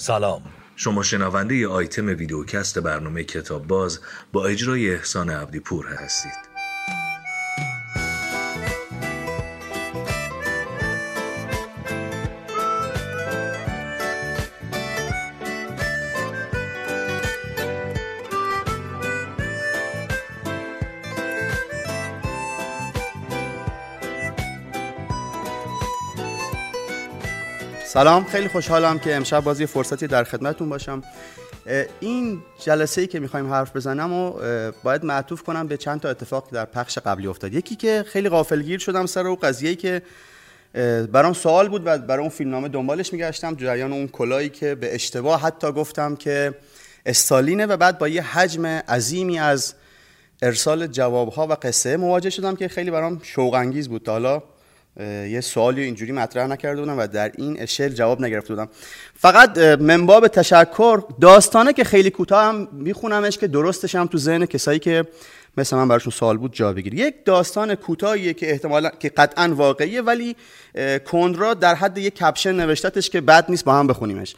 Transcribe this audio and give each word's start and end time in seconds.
سلام. 0.00 0.42
شما 0.76 1.02
شنونده 1.02 1.56
ی 1.56 1.66
آیتم 1.66 2.06
ویدیوکست 2.06 2.78
برنامه 2.78 3.24
کتاب 3.24 3.66
باز 3.66 4.00
با 4.32 4.46
اجرای 4.46 4.94
احسان 4.94 5.30
عبدی 5.30 5.60
پور 5.60 5.86
هستید. 5.86 6.47
سلام 27.98 28.24
خیلی 28.24 28.48
خوشحالم 28.48 28.98
که 28.98 29.16
امشب 29.16 29.44
بازی 29.44 29.66
فرصتی 29.66 30.06
در 30.06 30.24
خدمتتون 30.24 30.68
باشم. 30.68 31.02
این 32.00 32.42
جلسه 32.64 33.00
ای 33.00 33.06
که 33.06 33.20
می‌خوایم 33.20 33.52
حرف 33.52 33.76
بزنم 33.76 34.12
و 34.12 34.32
باید 34.82 35.04
معطوف 35.04 35.42
کنم 35.42 35.66
به 35.66 35.76
چند 35.76 36.00
تا 36.00 36.08
اتفاق 36.08 36.48
در 36.52 36.64
پخش 36.64 36.98
قبلی 36.98 37.26
افتاد. 37.26 37.54
یکی 37.54 37.76
که 37.76 38.04
خیلی 38.08 38.28
غافلگیر 38.28 38.78
شدم 38.78 39.06
سر 39.06 39.26
اون 39.26 39.36
قضیه 39.36 39.74
که 39.74 40.02
برام 41.12 41.32
سوال 41.32 41.68
بود 41.68 41.82
و 41.86 41.98
برای 41.98 42.20
اون 42.20 42.28
فیلمنامه 42.28 42.68
دنبالش 42.68 43.12
میگشتم. 43.12 43.54
جریان 43.54 43.92
اون 43.92 44.08
کلایی 44.08 44.48
که 44.48 44.74
به 44.74 44.94
اشتباه 44.94 45.40
حتی 45.40 45.72
گفتم 45.72 46.16
که 46.16 46.54
استالینه 47.06 47.66
و 47.66 47.76
بعد 47.76 47.98
با 47.98 48.08
یه 48.08 48.22
حجم 48.22 48.66
عظیمی 48.66 49.38
از 49.38 49.74
ارسال 50.42 50.86
جوابها 50.86 51.46
و 51.46 51.52
قصه 51.52 51.96
مواجه 51.96 52.30
شدم 52.30 52.56
که 52.56 52.68
خیلی 52.68 52.90
برام 52.90 53.20
شوق 53.22 53.54
انگیز 53.54 53.88
بود. 53.88 54.02
تا 54.02 54.12
حالا 54.12 54.42
یه 54.98 55.40
سوالی 55.40 55.82
اینجوری 55.82 56.12
مطرح 56.12 56.46
نکرده 56.46 56.80
بودم 56.80 56.98
و 56.98 57.06
در 57.06 57.32
این 57.38 57.60
اشل 57.62 57.88
جواب 57.88 58.20
نگرفته 58.20 58.54
بودم. 58.54 58.68
فقط 59.14 59.58
منباب 59.58 60.28
تشکر 60.28 61.02
داستانه 61.20 61.72
که 61.72 61.84
خیلی 61.84 62.10
کوتاه 62.10 62.44
هم 62.44 62.68
میخونمش 62.72 63.38
که 63.38 63.46
درستش 63.46 63.94
هم 63.94 64.06
تو 64.06 64.18
ذهن 64.18 64.46
کسایی 64.46 64.78
که 64.78 65.04
مثل 65.56 65.76
من 65.76 65.88
براشون 65.88 66.10
سوال 66.10 66.36
بود 66.36 66.52
جا 66.52 66.72
بگیر 66.72 66.94
یک 66.94 67.14
داستان 67.24 67.74
کوتاهیه 67.74 68.34
که 68.34 68.50
احتمالا 68.50 68.88
که 68.88 69.08
قطعا 69.08 69.54
واقعیه 69.54 70.02
ولی 70.02 70.36
کندرا 71.06 71.54
در 71.54 71.74
حد 71.74 71.98
یک 71.98 72.14
کپشن 72.14 72.52
نوشتتش 72.52 73.10
که 73.10 73.20
بد 73.20 73.50
نیست 73.50 73.64
با 73.64 73.74
هم 73.74 73.86
بخونیمش. 73.86 74.34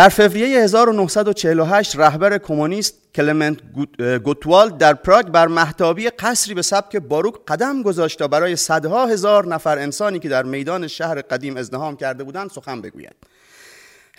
در 0.00 0.08
فوریه 0.08 0.60
1948 0.60 1.96
رهبر 1.96 2.38
کمونیست 2.38 2.94
کلمنت 3.14 3.58
گوتوال 4.24 4.70
در 4.70 4.94
پراگ 4.94 5.26
بر 5.26 5.46
محتابی 5.46 6.08
قصری 6.08 6.54
به 6.54 6.62
سبک 6.62 6.96
باروک 6.96 7.34
قدم 7.48 7.82
گذاشت 7.82 8.18
تا 8.18 8.28
برای 8.28 8.56
صدها 8.56 9.06
هزار 9.06 9.46
نفر 9.46 9.78
انسانی 9.78 10.18
که 10.18 10.28
در 10.28 10.42
میدان 10.42 10.86
شهر 10.86 11.20
قدیم 11.20 11.56
ازدهام 11.56 11.96
کرده 11.96 12.24
بودند 12.24 12.50
سخن 12.50 12.80
بگوید. 12.80 13.14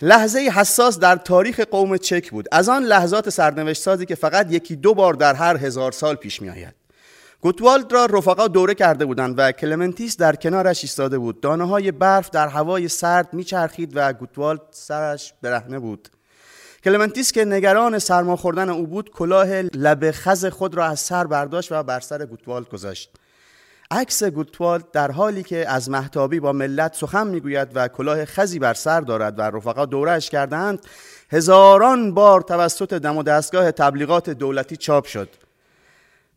لحظه 0.02 0.38
حساس 0.38 0.98
در 0.98 1.16
تاریخ 1.16 1.60
قوم 1.60 1.96
چک 1.96 2.30
بود. 2.30 2.48
از 2.52 2.68
آن 2.68 2.82
لحظات 2.82 3.30
سرنوشت 3.30 3.82
سازی 3.82 4.06
که 4.06 4.14
فقط 4.14 4.52
یکی 4.52 4.76
دو 4.76 4.94
بار 4.94 5.14
در 5.14 5.34
هر 5.34 5.56
هزار 5.56 5.92
سال 5.92 6.14
پیش 6.14 6.42
می 6.42 6.50
آید 6.50 6.81
گوتوالد 7.42 7.92
را 7.92 8.06
رفقا 8.06 8.48
دوره 8.48 8.74
کرده 8.74 9.04
بودند 9.04 9.34
و 9.38 9.52
کلمنتیس 9.52 10.16
در 10.16 10.36
کنارش 10.36 10.82
ایستاده 10.82 11.18
بود. 11.18 11.40
دانه 11.40 11.64
های 11.64 11.92
برف 11.92 12.30
در 12.30 12.48
هوای 12.48 12.88
سرد 12.88 13.34
میچرخید 13.34 13.92
و 13.94 14.12
گوتوالد 14.12 14.60
سرش 14.70 15.34
برهنه 15.42 15.78
بود. 15.78 16.08
کلمنتیس 16.84 17.32
که 17.32 17.44
نگران 17.44 17.98
سرما 17.98 18.36
خوردن 18.36 18.68
او 18.68 18.86
بود 18.86 19.10
کلاه 19.10 19.48
لب 19.62 20.10
خز 20.10 20.46
خود 20.46 20.74
را 20.74 20.84
از 20.84 21.00
سر 21.00 21.26
برداشت 21.26 21.72
و 21.72 21.82
بر 21.82 22.00
سر 22.00 22.26
گوتوالد 22.26 22.68
گذاشت. 22.68 23.10
عکس 23.90 24.24
گوتوالد 24.24 24.90
در 24.90 25.10
حالی 25.10 25.42
که 25.42 25.68
از 25.68 25.90
مهتابی 25.90 26.40
با 26.40 26.52
ملت 26.52 26.94
سخن 26.94 27.26
می‌گوید 27.26 27.68
و 27.74 27.88
کلاه 27.88 28.24
خزی 28.24 28.58
بر 28.58 28.74
سر 28.74 29.00
دارد 29.00 29.38
و 29.38 29.42
رفقا 29.42 29.86
دوره‌ش 29.86 30.30
کردند 30.30 30.80
هزاران 31.30 32.14
بار 32.14 32.40
توسط 32.40 32.94
دم 32.94 33.16
و 33.16 33.22
دستگاه 33.22 33.70
تبلیغات 33.70 34.30
دولتی 34.30 34.76
چاپ 34.76 35.06
شد. 35.06 35.28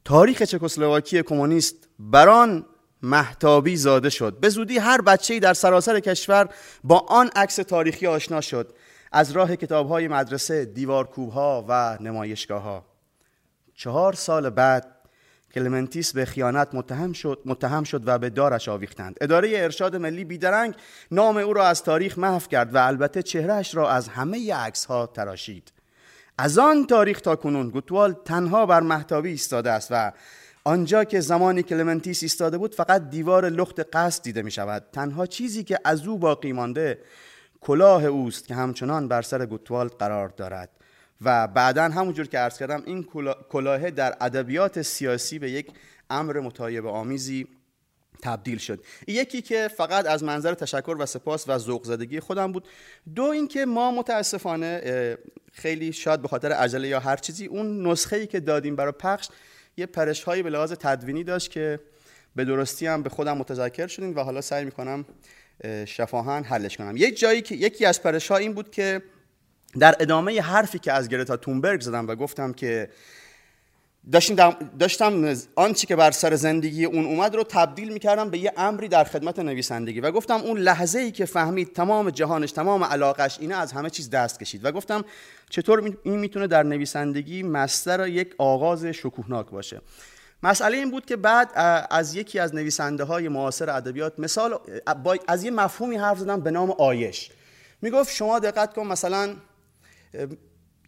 تاریخ 0.06 0.42
چکسلواکی 0.42 1.24
کمونیست 1.24 1.76
بران 2.00 2.66
محتابی 3.02 3.76
زاده 3.76 4.10
شد. 4.10 4.40
به 4.40 4.50
زودی 4.50 4.78
هر 4.78 5.02
بچه‌ای 5.02 5.40
در 5.40 5.54
سراسر 5.54 6.00
کشور 6.00 6.50
با 6.84 7.00
آن 7.00 7.30
عکس 7.36 7.56
تاریخی 7.56 8.08
آشنا 8.08 8.42
شد. 8.42 8.74
از 9.12 9.32
راه 9.32 9.56
کتاب‌های 9.56 10.08
مدرسه 10.08 10.66
دیوارکوب‌ها 10.66 11.66
و 11.70 11.98
نمایشگاه‌ها. 12.02 12.86
چهار 13.76 14.14
سال 14.14 14.50
بعد 14.50 14.96
کلمنتیس 15.54 16.14
به 16.14 16.26
خیانت 16.26 16.68
متهم 16.74 17.14
شد 17.14 17.42
متهم 17.46 17.84
شد 17.84 18.08
و 18.08 18.18
به 18.18 18.30
دارش 18.30 18.70
آویختند. 18.70 19.18
اداره 19.22 19.52
ارشاد 19.56 19.96
ملی 19.96 20.24
بیدرنگ 20.24 20.76
نام 21.12 21.38
او 21.38 21.54
را 21.54 21.68
از 21.68 21.84
تاریخ 21.84 22.18
محو 22.18 22.40
کرد 22.40 22.76
و 22.76 22.78
البته 22.78 23.24
چهرهش 23.24 23.76
را 23.76 23.92
از 23.92 24.08
همه 24.08 24.54
عکس‌ها 24.54 25.08
تراشید. 25.08 25.72
از 26.38 26.58
آن 26.58 26.86
تاریخ 26.88 27.22
تا 27.22 27.36
کنون 27.36 27.70
گوتوال 27.70 28.16
تنها 28.26 28.66
بر 28.66 28.80
محتابی 28.80 29.30
ایستاده 29.30 29.72
است 29.72 29.88
و 29.92 30.12
آنجا 30.64 31.04
که 31.04 31.20
زمانی 31.20 31.64
کلمنتیس 31.64 32.24
ایستاده 32.24 32.58
بود 32.58 32.76
فقط 32.76 33.10
دیوار 33.10 33.50
لخت 33.50 33.96
قصد 33.96 34.24
دیده 34.24 34.42
می 34.42 34.52
شود 34.52 34.84
تنها 34.94 35.26
چیزی 35.26 35.64
که 35.64 35.80
از 35.86 36.08
او 36.08 36.18
باقی 36.18 36.52
مانده 36.52 37.00
کلاه 37.62 38.06
اوست 38.06 38.48
که 38.48 38.56
همچنان 38.56 39.08
بر 39.08 39.22
سر 39.22 39.46
گوتوالد 39.46 39.92
قرار 39.92 40.30
دارد. 40.30 40.70
و 41.22 41.48
بعدا 41.48 41.84
همونجور 41.84 42.28
که 42.28 42.38
عرض 42.38 42.58
کردم 42.58 42.84
این 42.86 43.08
کلاه 43.50 43.92
در 43.92 44.18
ادبیات 44.22 44.82
سیاسی 44.82 45.40
به 45.40 45.52
یک 45.52 45.72
امر 46.10 46.40
متایب 46.40 46.86
آمیزی 46.86 47.48
تبدیل 48.22 48.58
شد. 48.58 48.84
یکی 49.08 49.42
که 49.42 49.70
فقط 49.78 50.06
از 50.06 50.24
منظر 50.24 50.54
تشکر 50.54 50.96
و 51.00 51.06
سپاس 51.06 51.50
و 51.50 51.58
ذوق 51.58 51.84
زدگی 51.84 52.20
خودم 52.20 52.52
بود. 52.52 52.68
دو 53.16 53.24
اینکه 53.24 53.66
ما 53.66 53.92
متاسفانه 53.92 55.18
خیلی 55.54 55.94
شاید 55.94 56.22
به 56.22 56.28
خاطر 56.28 56.52
عجله 56.52 56.88
یا 56.88 57.00
هر 57.00 57.18
چیزی 57.18 57.46
اون 57.46 57.88
نسخه 57.88 58.16
ای 58.16 58.28
که 58.28 58.40
دادیم 58.40 58.76
برای 58.76 58.92
پخش 58.92 59.30
یه 59.78 59.86
پرش 59.86 60.24
هایی 60.24 60.44
به 60.44 60.50
لحاظ 60.50 60.72
تدوینی 60.72 61.24
داشت 61.24 61.52
که 61.52 61.80
به 62.36 62.46
درستی 62.46 62.88
هم 62.88 63.04
به 63.04 63.10
خودم 63.10 63.38
متذکر 63.38 63.88
شدیم 63.88 64.16
و 64.16 64.20
حالا 64.20 64.42
سعی 64.42 64.66
می‌کنم 64.66 65.06
شفاهن 65.86 66.44
حلش 66.44 66.78
کنم. 66.78 66.98
یک 66.98 67.20
جایی 67.20 67.42
که 67.42 67.56
یکی 67.56 67.86
از 67.86 68.04
پرش 68.04 68.32
ها 68.32 68.38
این 68.38 68.54
بود 68.54 68.72
که 68.72 69.02
در 69.80 69.96
ادامه 70.00 70.42
حرفی 70.42 70.80
که 70.80 70.92
از 70.92 71.10
گرتا 71.10 71.38
تونبرگ 71.38 71.82
زدم 71.82 72.08
و 72.08 72.16
گفتم 72.16 72.54
که 72.54 72.90
داشتم, 74.12 74.56
داشتم 74.80 75.36
آنچه 75.56 75.88
که 75.88 75.96
بر 75.96 76.12
سر 76.12 76.36
زندگی 76.36 76.86
اون 76.86 77.06
اومد 77.06 77.36
رو 77.36 77.44
تبدیل 77.44 77.94
می‌کردم 77.94 78.30
به 78.30 78.38
یه 78.38 78.54
امری 78.58 78.88
در 78.88 79.04
خدمت 79.04 79.40
نویسندگی 79.40 80.00
و 80.00 80.12
گفتم 80.12 80.36
اون 80.42 80.58
لحظه 80.58 81.00
ای 81.00 81.12
که 81.12 81.26
فهمید 81.26 81.74
تمام 81.74 82.10
جهانش 82.10 82.52
تمام 82.52 82.84
علاقش 82.84 83.38
اینه 83.40 83.56
از 83.56 83.72
همه 83.72 83.90
چیز 83.90 84.10
دست 84.10 84.40
کشید 84.40 84.66
و 84.66 84.72
گفتم 84.72 85.06
چطور 85.50 85.98
این 86.04 86.20
می‌تونه 86.20 86.48
در 86.48 86.64
نویسندگی 86.64 87.44
مستر 87.44 88.08
یک 88.08 88.36
آغاز 88.38 88.86
شکوهناک 88.86 89.50
باشه. 89.50 89.82
مسئله 90.44 90.78
این 90.78 90.92
بود 90.92 91.06
که 91.06 91.16
بعد 91.16 91.52
از 91.90 92.16
یکی 92.16 92.40
از 92.40 92.56
نویسنده 92.56 93.04
های 93.04 93.28
معاصر 93.28 93.70
ادبیات 93.70 94.20
مثال 94.20 94.60
از 95.28 95.44
یه 95.44 95.52
مفهومی 95.52 95.96
حرف 95.96 96.20
زدم 96.20 96.42
به 96.42 96.52
نام 96.52 96.72
آیش. 96.72 97.30
می‌گفت 97.82 98.14
شما 98.14 98.40
دقت 98.40 98.74
کن 98.74 98.88
مثلا 98.88 99.36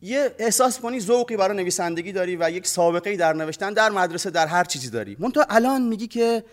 یه 0.02 0.35
احساس 0.40 0.80
کنی 0.80 1.00
ذوقی 1.00 1.38
برای 1.38 1.58
نویسندگی 1.58 2.12
داری 2.12 2.38
و 2.40 2.52
یک 2.52 2.68
سابقه 2.68 3.16
در 3.16 3.34
نوشتن 3.34 3.74
در 3.74 3.90
مدرسه 3.90 4.30
در 4.30 4.47
هر 4.47 4.63
چیزی 4.63 4.90
داری. 4.90 5.18
تو 5.34 5.44
الان 5.50 5.81
میگی 5.81 6.08
که 6.08 6.44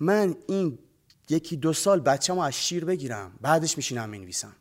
من 0.00 0.36
این 0.48 0.78
یکی 1.28 1.56
دو 1.56 1.72
سال 1.72 2.00
بچه‌مو 2.00 2.40
از 2.40 2.54
شیر 2.54 2.84
بگیرم 2.84 3.32
بعدش 3.40 3.76
میشینم 3.76 4.08
می‌نویسم. 4.08 4.56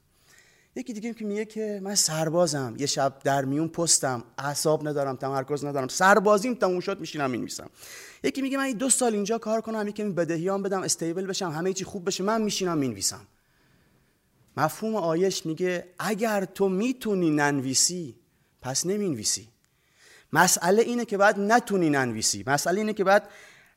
یکی 0.75 0.93
دیگه 0.93 1.15
میگه 1.19 1.45
که 1.45 1.79
من 1.83 1.95
سربازم 1.95 2.75
یه 2.79 2.85
شب 2.85 3.13
در 3.23 3.45
میون 3.45 3.67
پستم 3.67 4.23
اعصاب 4.37 4.87
ندارم 4.87 5.15
تمرکز 5.15 5.65
ندارم 5.65 5.87
سربازیم 5.87 6.53
تموم 6.53 6.79
شد 6.79 6.99
میشینم 6.99 7.31
می‌نویسم. 7.31 7.69
یکی 8.23 8.41
میگه 8.41 8.57
من 8.57 8.71
دو 8.71 8.89
سال 8.89 9.13
اینجا 9.13 9.37
کار 9.37 9.61
کنم 9.61 9.87
یکی 9.87 10.03
بدهیام 10.03 10.63
بدم 10.63 10.81
استیبل 10.81 11.25
بشم 11.25 11.51
همه 11.51 11.73
چی 11.73 11.83
خوب 11.83 12.07
بشه 12.07 12.23
من 12.23 12.41
میشینم 12.41 12.77
می‌نویسم. 12.77 13.27
مفهوم 14.57 14.95
آیش 14.95 15.45
میگه 15.45 15.87
اگر 15.99 16.45
تو 16.45 16.69
می‌تونی 16.69 17.29
ننویسی 17.29 18.15
پس 18.61 18.85
نمی‌نویسی. 18.85 19.47
مسئله 20.33 20.81
اینه 20.81 21.05
که 21.05 21.17
باید 21.17 21.39
نتونی 21.39 21.89
ننویسی. 21.89 22.43
مسئله 22.47 22.77
اینه 22.77 22.93
که 22.93 23.03
باید 23.03 23.23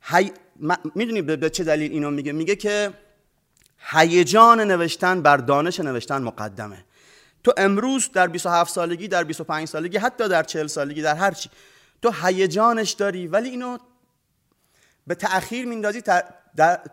هی... 0.02 0.32
می‌دونی 0.94 1.22
به 1.22 1.50
چه 1.50 1.64
دلیل 1.64 1.92
اینو 1.92 2.10
میگه؟ 2.10 2.32
میگه 2.32 2.56
که 2.56 2.92
هیجان 3.78 4.60
نوشتن 4.60 5.22
بر 5.22 5.36
دانش 5.36 5.80
نوشتن 5.80 6.22
مقدمه. 6.22 6.84
تو 7.44 7.52
امروز 7.56 8.10
در 8.12 8.26
27 8.26 8.72
سالگی 8.72 9.08
در 9.08 9.24
25 9.24 9.68
سالگی 9.68 9.96
حتی 9.96 10.28
در 10.28 10.42
40 10.42 10.66
سالگی 10.66 11.02
در 11.02 11.14
هر 11.14 11.30
چی 11.30 11.50
تو 12.02 12.12
هیجانش 12.22 12.90
داری 12.90 13.26
ولی 13.26 13.48
اینو 13.48 13.78
به 15.06 15.14
تأخیر 15.14 15.66
میندازی 15.66 16.02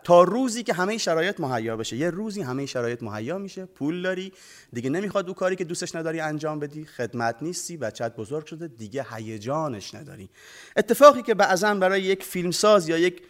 تا 0.04 0.22
روزی 0.22 0.62
که 0.62 0.72
همه 0.72 0.98
شرایط 0.98 1.40
مهیا 1.40 1.76
بشه. 1.76 1.96
یه 1.96 2.10
روزی 2.10 2.42
همه 2.42 2.66
شرایط 2.66 3.02
مهیا 3.02 3.38
میشه. 3.38 3.64
پول 3.64 4.02
داری. 4.02 4.32
دیگه 4.72 4.90
نمی‌خواد 4.90 5.28
او 5.28 5.34
کاری 5.34 5.56
که 5.56 5.64
دوستش 5.64 5.94
نداری 5.94 6.20
انجام 6.20 6.58
بدی. 6.58 6.84
خدمت 6.84 7.36
نیستی. 7.42 7.76
بچت 7.76 8.16
بزرگ 8.16 8.46
شده. 8.46 8.68
دیگه 8.68 9.06
هیجانش 9.14 9.94
نداری. 9.94 10.28
اتفاقی 10.76 11.22
که 11.22 11.34
بعضا 11.34 11.74
برای 11.74 12.02
یک 12.02 12.22
فیلمساز 12.22 12.88
یا 12.88 12.98
یک 12.98 13.22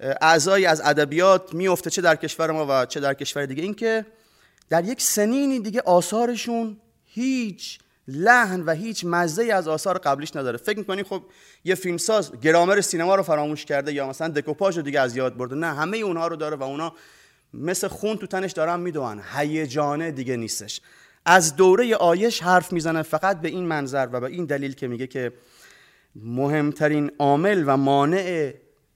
اعضایی 0.00 0.66
از 0.66 0.80
ادبیات 0.84 1.54
میفته 1.54 1.90
چه 1.90 2.02
در 2.02 2.16
کشور 2.16 2.50
ما 2.50 2.66
و 2.68 2.86
چه 2.86 3.00
در 3.00 3.14
کشور 3.14 3.46
دیگه 3.46 3.62
این 3.62 3.74
که 3.74 4.06
در 4.68 4.84
یک 4.84 5.02
سنینی 5.02 5.60
دیگه 5.60 5.80
آثارشون 5.80 6.76
هیچ 7.04 7.78
لحن 8.08 8.60
و 8.60 8.70
هیچ 8.70 9.04
مزه 9.04 9.52
از 9.52 9.68
آثار 9.68 9.98
قبلیش 9.98 10.36
نداره. 10.36 10.58
فکر 10.58 10.78
می‌کنی 10.78 11.02
خب 11.02 11.22
یه 11.64 11.74
فیلمساز 11.74 12.40
گرامر 12.40 12.80
سینما 12.80 13.14
رو 13.14 13.22
فراموش 13.22 13.64
کرده 13.64 13.92
یا 13.92 14.08
مثلا 14.08 14.28
دکوپاژ 14.28 14.76
رو 14.76 14.82
دیگه 14.82 15.00
از 15.00 15.16
یاد 15.16 15.36
برده. 15.36 15.54
نه 15.54 15.74
همه 15.74 15.96
اونها 15.96 16.26
رو 16.26 16.36
داره 16.36 16.56
و 16.56 16.62
اونا 16.62 16.92
مثل 17.54 17.88
خون 17.88 18.16
تو 18.16 18.26
تنش 18.26 18.52
دارن 18.52 18.80
میدوان. 18.80 19.22
هیجانه 19.36 20.10
دیگه 20.10 20.36
نیستش. 20.36 20.80
از 21.26 21.56
دوره 21.56 21.94
آیش 21.94 22.42
حرف 22.42 22.72
می‌زنه 22.72 23.02
فقط 23.02 23.40
به 23.40 23.48
این 23.48 23.66
منظر 23.66 24.08
و 24.12 24.20
به 24.20 24.26
این 24.26 24.44
دلیل 24.44 24.74
که 24.74 24.88
میگه 24.88 25.06
که 25.06 25.32
مهمترین 26.16 27.10
عامل 27.18 27.64
و 27.66 27.76
مانع 27.76 28.52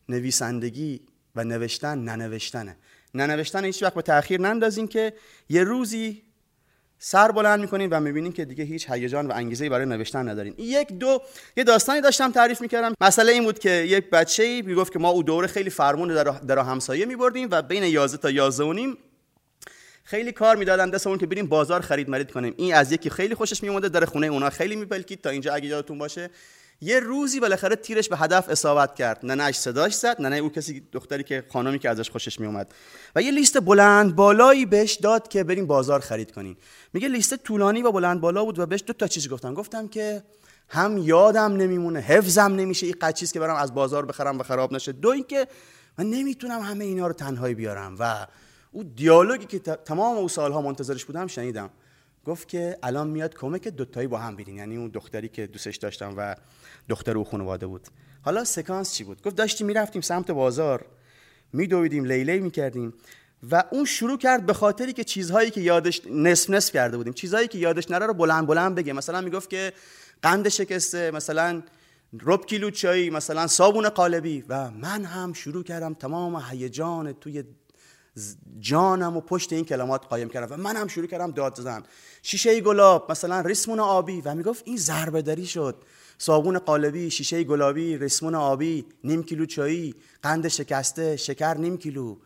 نویسندگی 0.08 1.00
و 1.36 1.44
نوشتن 1.44 1.98
ننوشتنه. 1.98 2.76
ننوشتن 3.14 3.64
هیچ 3.64 3.82
وقت 3.82 3.94
به 3.94 4.02
تاخیر 4.02 4.40
نندازین 4.40 4.88
که 4.88 5.12
یه 5.48 5.64
روزی 5.64 6.22
سر 6.98 7.32
بلند 7.32 7.60
می‌کنین 7.60 7.90
و 7.90 8.00
می‌بینین 8.00 8.32
که 8.32 8.44
دیگه 8.44 8.64
هیچ 8.64 8.90
هیجان 8.90 9.26
و 9.26 9.32
انگیزه 9.34 9.68
برای 9.68 9.86
نوشتن 9.86 10.28
ندارین. 10.28 10.54
یک 10.58 10.92
دو 10.92 11.22
یه 11.56 11.64
داستانی 11.64 12.00
داشتم 12.00 12.32
تعریف 12.32 12.60
می‌کردم. 12.60 12.94
مسئله 13.00 13.32
این 13.32 13.44
بود 13.44 13.58
که 13.58 13.70
یک 13.70 14.10
بچه 14.10 14.62
می‌گفت 14.62 14.92
که 14.92 14.98
ما 14.98 15.08
او 15.08 15.22
دوره 15.22 15.46
خیلی 15.46 15.70
فرمون 15.70 16.08
در, 16.08 16.24
در 16.24 16.58
همسایه 16.58 17.06
میبردیم 17.06 17.48
و 17.50 17.62
بین 17.62 17.82
11 17.82 18.16
تا 18.16 18.30
11 18.30 18.64
و 18.64 18.72
نیم 18.72 18.98
خیلی 20.04 20.32
کار 20.32 20.56
می‌دادن 20.56 20.90
دستمون 20.90 21.18
که 21.18 21.26
بریم 21.26 21.46
بازار 21.46 21.80
خرید 21.80 22.08
مرید 22.08 22.30
کنیم. 22.30 22.54
این 22.56 22.74
از 22.74 22.92
یکی 22.92 23.10
خیلی 23.10 23.34
خوشش 23.34 23.62
میومده 23.62 23.88
در 23.88 24.04
خونه 24.04 24.26
اونا 24.26 24.50
خیلی 24.50 24.76
میپلکید 24.76 25.20
تا 25.20 25.30
اینجا 25.30 25.54
اگه 25.54 25.68
یادتون 25.68 25.98
باشه. 25.98 26.30
یه 26.80 27.00
روزی 27.00 27.40
بالاخره 27.40 27.76
تیرش 27.76 28.08
به 28.08 28.16
هدف 28.16 28.48
اصابت 28.48 28.94
کرد. 28.94 29.26
ننهش 29.26 29.56
صداش 29.56 29.94
زد 29.94 30.20
ننه 30.20 30.36
او 30.36 30.48
کسی 30.48 30.82
دختری 30.92 31.22
که 31.22 31.44
خانمی 31.52 31.78
که 31.78 31.90
ازش 31.90 32.10
خوشش 32.10 32.40
میومد 32.40 32.74
و 33.16 33.22
یه 33.22 33.30
لیست 33.30 33.60
بلند 33.60 34.16
بالایی 34.16 34.66
بهش 34.66 34.94
داد 34.94 35.28
که 35.28 35.44
بریم 35.44 35.66
بازار 35.66 36.00
خرید 36.00 36.32
کنین 36.32 36.56
میگه 36.92 37.08
لیست 37.08 37.34
طولانی 37.36 37.82
و 37.82 37.92
بلند 37.92 38.20
بالا 38.20 38.44
بود 38.44 38.58
و 38.58 38.66
بهش 38.66 38.84
دو 38.86 38.92
تا 38.92 39.06
چیز 39.06 39.28
گفتم 39.28 39.54
گفتم 39.54 39.88
که 39.88 40.22
هم 40.68 40.98
یادم 40.98 41.56
نمیمونه 41.56 42.00
حفظم 42.00 42.54
نمیشه 42.54 42.86
این 42.86 42.96
قد 43.00 43.14
که 43.14 43.40
برم 43.40 43.56
از 43.56 43.74
بازار 43.74 44.06
بخرم 44.06 44.38
و 44.38 44.42
خراب 44.42 44.72
نشه. 44.72 44.92
دو 44.92 45.08
اینکه 45.08 45.48
من 45.98 46.06
نمی‌تونم 46.06 46.60
همه 46.60 46.84
اینا 46.84 47.06
رو 47.06 47.12
تنهایی 47.12 47.54
بیارم. 47.54 47.96
و 47.98 48.26
او 48.72 48.84
دیالوگی 48.84 49.46
که 49.46 49.58
تمام 49.58 50.16
او 50.16 50.28
سالها 50.28 50.60
منتظرش 50.60 51.04
بودم 51.04 51.26
شنیدم. 51.26 51.70
گفت 52.24 52.48
که 52.48 52.78
الان 52.82 53.08
میاد 53.08 53.34
کمک 53.34 53.68
دوتایی 53.68 54.06
با 54.06 54.18
هم 54.18 54.36
بیرین. 54.36 54.56
یعنی 54.56 54.76
اون 54.76 54.88
دختری 54.88 55.28
که 55.28 55.46
دوستش 55.46 55.76
داشتم 55.76 56.14
و 56.16 56.36
دختر 56.88 57.18
او 57.18 57.24
خانواده 57.24 57.66
بود. 57.66 57.88
حالا 58.22 58.44
سکانس 58.44 58.94
چی 58.94 59.04
بود؟ 59.04 59.22
گفت 59.22 59.36
داشتیم 59.36 59.66
می‌رفتیم 59.66 60.02
سمت 60.02 60.30
بازار. 60.30 60.86
میدویدیم 61.52 62.04
لیلی 62.04 62.40
می‌کردیم 62.40 62.94
و 63.50 63.64
اون 63.70 63.84
شروع 63.84 64.18
کرد 64.18 64.46
به 64.46 64.52
خاطری 64.52 64.92
که 64.92 65.04
چیزهایی 65.04 65.50
که 65.50 65.60
یادش 65.60 66.02
نصف 66.10 66.50
نصف 66.50 66.72
کرده 66.72 66.96
بودیم. 66.96 67.12
چیزهایی 67.12 67.48
که 67.48 67.58
یادش 67.58 67.90
نره 67.90 68.06
رو 68.06 68.14
بلند 68.14 68.46
بلند 68.46 68.74
بگه. 68.74 68.92
مثلا 68.92 69.20
می‌گفت 69.20 69.50
که 69.50 69.72
قند 70.22 70.48
شکسته 70.48 71.10
مثلا 71.10 71.62
رب 72.22 72.46
کیلو 72.46 72.70
چایی 72.70 73.10
مثلا 73.10 73.46
صابون 73.46 73.88
قالبی. 73.88 74.44
و 74.48 74.70
من 74.70 75.04
هم 75.04 75.32
شروع 75.32 75.64
کردم 75.64 75.94
تمام 75.94 76.42
هیجان 76.50 77.12
توی 77.12 77.44
جانم 78.60 79.16
و 79.16 79.20
پشت 79.20 79.52
این 79.52 79.64
کلمات 79.64 80.06
قایم 80.06 80.28
کردم. 80.28 80.54
و 80.54 80.56
منم 80.62 80.88
شروع 80.88 81.06
کردم 81.06 81.30
داد 81.30 81.54
زدن. 81.60 81.82
شیشه 82.22 82.60
گلاب 82.60 83.10
مثلا 83.10 83.40
ریسمون 83.40 83.80
آبی. 83.80 84.20
و 84.20 84.34
می‌گفت 84.34 84.62
این 84.66 84.76
ضربه 84.76 85.22
دری 85.22 85.46
شد. 85.46 85.76
صابون 86.18 86.58
قالبی 86.58 87.10
شیشه 87.10 87.44
گلابی 87.44 87.96
ریسمون 87.96 88.34
آبی 88.34 88.84
نیم 89.04 89.22
کیلو 89.22 89.46
چایی 89.46 89.94
قند 90.22 90.48
شکسته 90.48 91.16
شکر 91.16 91.56
نیم 91.56 91.76
کیلو. 91.76 92.16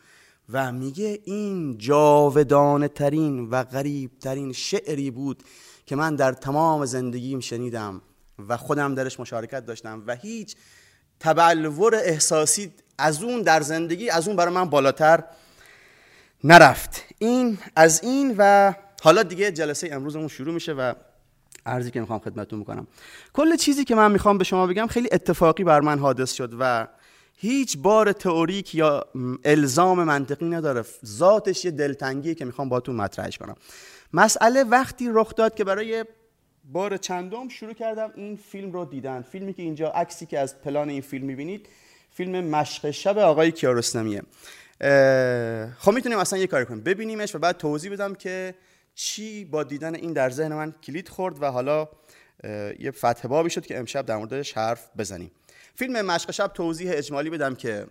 و 0.53 0.73
میگه 0.73 1.19
این 1.25 1.79
جاودانه 1.79 2.89
ترین 2.89 3.51
و 3.51 3.65
غریب 3.65 4.11
ترین 4.21 4.53
شعری 4.53 5.11
بود 5.11 5.43
که 5.87 5.97
من 5.97 6.17
در 6.17 6.33
تمام 6.33 6.85
زندگیم 6.85 7.41
شنیدم 7.41 8.03
و 8.49 8.57
خودم 8.57 8.95
درش 8.95 9.21
مشارکت 9.21 9.67
داشتم 9.67 10.03
و 10.07 10.17
هیچ 10.17 10.57
تبلور 11.21 11.95
احساسی 11.95 12.73
از 12.99 13.23
اون 13.23 13.43
در 13.43 13.61
زندگی 13.61 14.11
از 14.11 14.29
اون 14.29 14.37
برای 14.37 14.55
من 14.55 14.71
بالاتر 14.71 15.25
نرفت. 16.45 17.03
این 17.19 17.59
از 17.77 18.03
این 18.03 18.35
و 18.39 18.75
حالا 19.03 19.23
دیگه 19.23 19.53
جلسه 19.53 19.89
امروزمون 19.93 20.29
شروع 20.29 20.55
میشه 20.55 20.73
و 20.73 20.95
ارزی 21.67 21.91
که 21.91 22.01
می‌خوام 22.01 22.19
خدمتتون 22.19 22.59
می‌کنم 22.59 22.87
کل 23.33 23.57
چیزی 23.57 23.85
که 23.85 23.95
من 23.95 24.13
می‌خوام 24.13 24.39
به 24.39 24.45
شما 24.45 24.67
بگم 24.67 24.87
خیلی 24.87 25.09
اتفاقی 25.13 25.65
بر 25.65 25.81
من 25.81 25.99
حادث 25.99 26.33
شد 26.33 26.53
و 26.59 26.89
هیچ 27.37 27.79
بار 27.79 28.13
تئوریک 28.13 28.75
یا 28.75 29.05
الزام 29.45 30.05
منطقی 30.05 30.47
نداره. 30.47 30.85
ذاتش 31.05 31.65
یه 31.65 31.71
دلتنگیه 31.71 32.35
که 32.35 32.45
می‌خوام 32.45 32.69
باتون 32.69 32.97
مطرحش 32.97 33.39
کنم. 33.39 33.55
مسئله 34.13 34.65
وقتی 34.65 35.09
رخ 35.13 35.35
داد 35.35 35.55
که 35.55 35.65
برای 35.65 36.05
بار 36.65 36.97
چندم 36.97 37.49
شروع 37.49 37.73
کردم 37.73 38.13
این 38.15 38.37
فیلم 38.37 38.73
رو 38.73 38.85
دیدن. 38.85 39.23
فیلمی 39.23 39.55
که 39.55 39.63
اینجا 39.63 39.89
عکسی 39.89 40.27
که 40.27 40.39
از 40.39 40.61
پلان 40.61 40.89
این 40.89 41.01
فیلم 41.01 41.27
می‌بینید 41.27 41.69
فیلم 42.11 42.45
مشق 42.45 42.91
شب 42.91 43.19
آقای 43.19 43.53
کیارستمیه. 43.53 44.23
خب 45.79 45.93
می‌تونیم 45.93 46.19
اصلا 46.19 46.39
یه 46.39 46.47
کاری 46.47 46.65
کنیم. 46.65 46.81
ببینیمش 46.81 47.35
و 47.35 47.39
بعد 47.39 47.57
توضیح 47.57 47.93
بدم 47.93 48.15
که 48.15 48.55
چی 48.95 49.45
با 49.45 49.63
دیدن 49.63 49.95
این 49.95 50.13
در 50.13 50.31
ذهن 50.31 50.55
من 50.55 50.75
کلید 50.87 51.09
خورد 51.09 51.43
و 51.43 51.47
حالا 51.47 51.89
یه 52.79 52.91
فتح 52.91 53.29
بابی 53.29 53.51
شد 53.51 53.67
که 53.67 53.79
امشب 53.79 54.07
در 54.07 54.17
موردش 54.17 54.53
حرف 54.53 54.91
بزنیم. 54.99 55.31
فیلم 55.75 56.07
مشق 56.07 56.31
شب 56.31 56.47
توضیح 56.47 56.91
اجمالی 56.95 57.31
بدم 57.31 57.55
که 57.55 57.87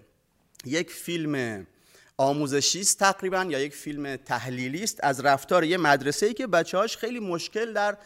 یک 0.66 0.92
فیلم 0.92 1.68
آموزشی 2.18 2.80
است 2.80 3.00
تقریبا 3.00 3.46
یا 3.50 3.60
یک 3.60 3.74
فیلم 3.74 4.16
تحلیلی 4.16 4.84
است 4.84 5.00
از 5.04 5.26
رفتار 5.26 5.64
یه 5.64 5.78
مدرسه 5.78 6.26
ای 6.26 6.34
که 6.34 6.48
بچه‌هاش 6.48 6.98
خیلی 6.98 7.20
مشکل 7.20 7.74
در 7.74 7.98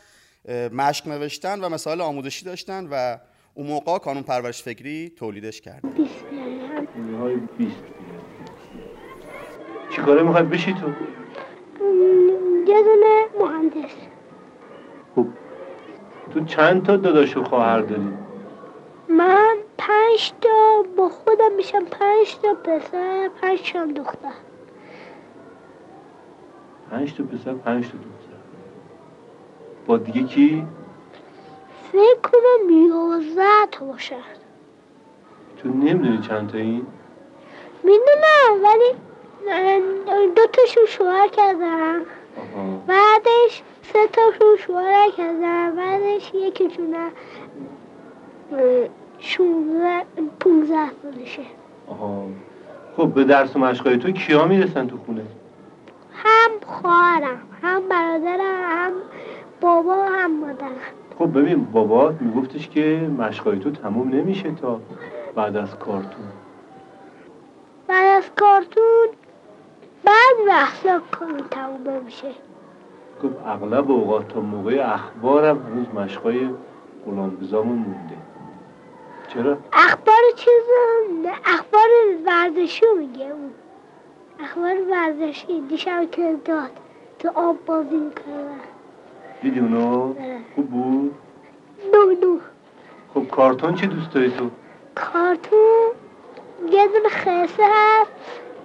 مشق 0.69 1.07
نوشتن 1.07 1.59
و 1.59 1.69
مسائل 1.69 2.01
آموزشی 2.01 2.45
داشتن 2.45 2.87
و 2.91 3.17
اون 3.53 3.67
موقع 3.67 3.97
کانون 3.97 4.23
پرورش 4.23 4.63
فکری 4.63 5.09
تولیدش 5.09 5.61
کرد. 5.61 5.83
چیکاره 9.95 10.23
می‌خوای 10.23 10.43
بشی 10.43 10.73
تو؟ 10.73 10.93
یه 12.67 12.83
دونه 12.83 13.25
مهندس 13.39 13.91
خب 15.15 15.25
تو 16.33 16.45
چند 16.45 16.85
تا 16.85 16.97
داداش 16.97 17.37
و 17.37 17.43
خواهر 17.43 17.81
داری؟ 17.81 18.13
من 19.09 19.55
پنج 19.77 20.33
تا 20.41 20.83
با 20.97 21.09
خودم 21.09 21.51
میشم 21.57 21.85
پنج 21.85 22.37
تا 22.41 22.53
پسر 22.53 23.29
پنج 23.41 23.73
تا 23.73 23.85
دختر 23.85 24.31
پنج 26.91 27.13
تا 27.13 27.23
پسر 27.23 27.53
پنج 27.53 27.83
تا 27.83 27.97
دختر 27.97 28.35
با 29.87 29.97
دیگه 29.97 30.23
کی؟ 30.23 30.67
فکر 31.91 32.19
کنم 32.23 32.69
یازده 32.69 33.65
تا 33.71 33.85
باشه 33.85 34.15
تو 35.57 35.69
نمی‌دونی 35.69 36.17
چند 36.17 36.51
تا 36.51 36.57
این؟ 36.57 36.87
می‌دونم 37.83 38.63
ولی 38.63 38.95
دو 40.35 40.41
تاشون 40.53 40.85
شوهر 40.87 41.27
کردم 41.27 42.01
بعدش 42.87 43.63
سه 43.93 44.07
تاشون 44.07 44.57
شوهر 44.57 45.11
کردم 45.17 45.75
بعدش 45.75 46.31
یکیشون 46.33 46.95
شونزه 49.19 50.03
پونزه 50.39 50.87
سالشه. 51.01 51.41
خب 52.97 53.07
به 53.07 53.23
درس 53.23 53.55
و 53.55 53.59
مشقای 53.59 53.97
تو 53.97 54.11
کیا 54.11 54.45
می‌رسن 54.45 54.87
تو 54.87 54.97
خونه؟ 54.97 55.21
هم 56.13 56.51
خواهرم 56.65 57.41
هم 57.61 57.81
برادرم 57.89 58.61
هم 58.63 58.91
بابا 59.61 60.03
هم 60.03 60.39
مادرم 60.39 60.71
خب 61.19 61.39
ببین 61.39 61.65
بابا 61.65 62.13
میگفتش 62.19 62.69
که 62.69 63.09
مشقای 63.17 63.59
تو 63.59 63.71
تموم 63.71 64.09
نمیشه 64.09 64.51
تا 64.51 64.79
بعد 65.35 65.55
از 65.55 65.79
کارتون. 65.79 66.25
بعد 67.87 68.17
از 68.17 68.29
کارتون 68.35 69.07
بعد 70.05 70.47
وقتا 70.47 71.01
کارون 71.11 71.47
تموم 71.51 72.03
میشه 72.05 72.27
خب 73.21 73.29
اغلب 73.45 73.91
اوقات 73.91 74.27
تا 74.27 74.41
موقع 74.41 74.93
اخبارم 74.93 75.61
هنوز 75.63 75.87
مشقای 76.05 76.49
غلامگزامون 77.05 77.77
مونده 77.77 78.17
چرا؟ 79.33 79.57
اخبار 79.73 80.21
چیز 80.35 80.63
اخبار 81.45 81.87
ورزشی 82.25 82.85
میگه 82.99 83.25
اون 83.25 83.51
اخبار 84.39 84.75
ورزشی 84.91 85.61
دیشب 85.69 86.11
که 86.11 86.35
داد 86.45 86.71
تو 87.19 87.31
آب 87.35 87.65
بازی 87.65 87.95
می‌کردن 87.95 88.59
دیدی 89.41 89.59
اونو؟ 89.59 90.13
خوب 90.55 90.69
بود؟ 90.69 91.15
نو 91.93 92.27
نو 92.27 92.39
خب 93.13 93.27
کارتون 93.27 93.75
چی 93.75 93.87
دوست 93.87 94.11
داری 94.13 94.31
تو؟ 94.31 94.49
کارتون 94.95 95.87
یه 96.71 96.87
دونه 96.87 97.09
خیسه 97.09 97.63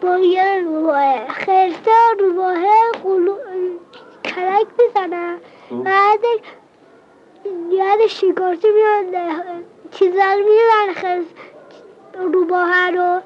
با 0.01 0.19
یه 0.19 0.61
روباه 0.65 1.29
خیسه 1.29 1.91
روباه 2.21 2.55
قلو 3.03 3.37
کلک 4.25 4.67
می‌زنن. 4.79 5.39
بعدش 5.85 6.41
یاد 7.71 8.07
شیکارچی 8.09 8.69
میان 8.69 9.25
چیزا 9.91 10.33
رو 10.33 10.45
می‌زنن 10.45 10.95
خیلی 10.95 11.27
روباه 12.33 12.91
رو. 12.91 13.21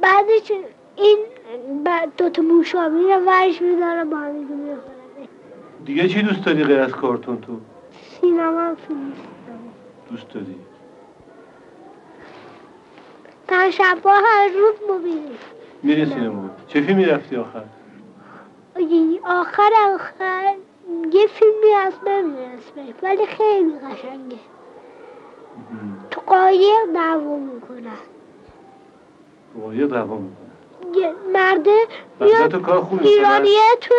بعدش 0.00 0.52
این 0.96 1.18
بعد 1.84 2.12
دوتا 2.16 2.42
موشا 2.42 2.88
میرم 2.88 3.26
ورش 3.26 3.62
میدارم 3.62 4.10
با 4.10 4.16
هم 4.16 4.46
دیگه 5.84 6.08
چی 6.08 6.22
دوست 6.22 6.44
داری 6.44 6.64
غیر 6.64 6.80
از 6.80 6.92
کارتون 6.92 7.40
تو؟ 7.40 7.52
سینما 8.20 8.74
فیلم. 8.74 9.12
دوست 10.10 10.28
داری. 10.28 10.56
شبا 13.70 14.12
هر 14.12 14.48
روز 14.48 14.74
مبینیم 14.90 15.38
میری 15.82 16.06
سینما 16.06 16.50
چه 16.68 16.80
فیلمی 16.80 17.04
رفتی 17.04 17.36
آخر؟ 17.36 17.64
آخر 19.24 19.70
آخر 19.94 20.54
یه 21.12 21.26
فیلمی 21.26 21.72
هست 21.76 22.00
نمی‌دونم 22.06 22.58
ولی 23.02 23.26
خیلی 23.26 23.78
قشنگه. 23.78 24.38
تو 26.10 26.20
قایق 26.20 26.92
دعوا 26.94 27.36
می‌کنن 27.36 27.98
قایق 29.60 29.86
دعوا 29.86 30.16
می‌کنه. 30.16 30.44
یه 30.96 31.14
مرده 31.32 31.86
میاد 32.20 32.50
تو 32.50 32.60
کار 32.60 32.80
خوبی 32.80 33.08
ایرانیه 33.08 33.60
تو 33.80 33.94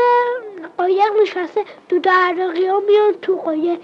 قایق 0.77 1.11
نشسته 1.21 1.65
تو 1.89 1.99
درقی 1.99 2.65
ها 2.65 2.79
میان 2.79 3.13
تو 3.21 3.35
قایق 3.35 3.79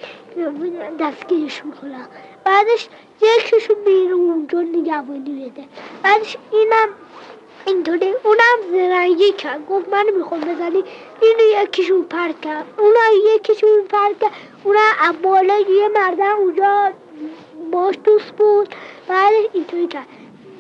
دستگیرش 1.00 1.65
می‌کنن 1.65 2.08
بعدش 2.44 2.89
یکیشون 3.24 3.75
بیرون 3.86 4.30
اونجا 4.30 4.62
نگهبانی 4.62 5.50
بده. 5.50 5.63
بعدش 6.04 6.38
اینم 6.51 6.88
اینطوری. 7.66 8.13
اونم 8.24 8.72
زرنگی 8.72 9.32
کرد. 9.32 9.68
گفت 9.68 9.90
من 9.90 10.06
می‌خوام 10.18 10.42
بزنی. 10.42 10.84
اینو 11.22 11.63
یکیشون 11.63 12.04
پرد 12.04 12.42
کرد. 12.42 12.66
اونم 12.78 13.36
یکیشون 13.36 13.70
پرد 13.90 14.20
کرد. 14.20 14.32
اونم 14.63 14.80
از 15.01 15.22
بالا 15.22 15.60
یه 15.60 15.88
مردم 15.88 16.36
اونجا 16.40 16.92
باش 17.72 17.96
دوست 18.04 18.32
بود. 18.32 18.75
بعدش 19.08 19.46
اینطوری 19.54 19.88
کرد. 19.88 20.08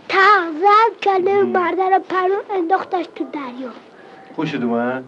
تغذر 0.09 0.99
کرده 1.01 1.43
مرده 1.43 1.89
رو 1.89 1.99
پرون 1.99 2.41
انداختش 2.49 3.05
تو 3.15 3.23
دریا. 3.33 3.71
خوشت 4.35 4.55
اومد؟ 4.55 5.03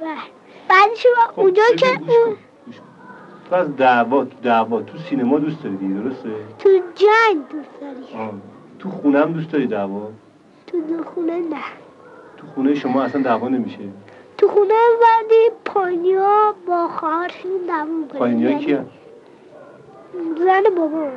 بله. 0.00 0.08
بعدش 0.68 1.06
خب، 1.26 1.40
اونجا 1.40 1.62
که 1.76 1.86
اون. 1.86 2.36
تو 3.44 3.54
از 3.54 3.76
دعوا 3.76 4.24
دعوا 4.42 4.82
تو 4.82 4.98
سینما 4.98 5.38
دوست 5.38 5.62
داری 5.62 5.76
دیگه 5.76 5.94
درسته؟ 5.94 6.28
تو 6.58 6.68
جنگ 6.94 7.48
دوست 7.50 7.68
داری. 7.80 8.22
آه. 8.22 8.32
تو 8.78 8.90
خونه 8.90 9.18
هم 9.18 9.32
دوست 9.32 9.50
داری 9.50 9.66
دعوا؟ 9.66 10.10
تو 10.66 10.80
دو 10.80 11.04
خونه 11.04 11.38
نه. 11.38 11.62
تو 12.36 12.46
خونه 12.54 12.74
شما 12.74 13.02
اصلا 13.02 13.22
دعوا 13.22 13.48
نمیشه؟ 13.48 13.78
تو 14.38 14.48
خونه 14.48 14.74
ولی 15.02 15.50
پانیا 15.64 16.54
با 16.66 16.88
خواهرشون 16.88 17.50
دعوا 17.68 17.84
می‌کنه. 17.84 18.18
پایینیا 18.18 18.58
کی 18.58 18.72
هم؟ 18.72 18.86
زن 20.38 20.62
بابا 20.76 21.10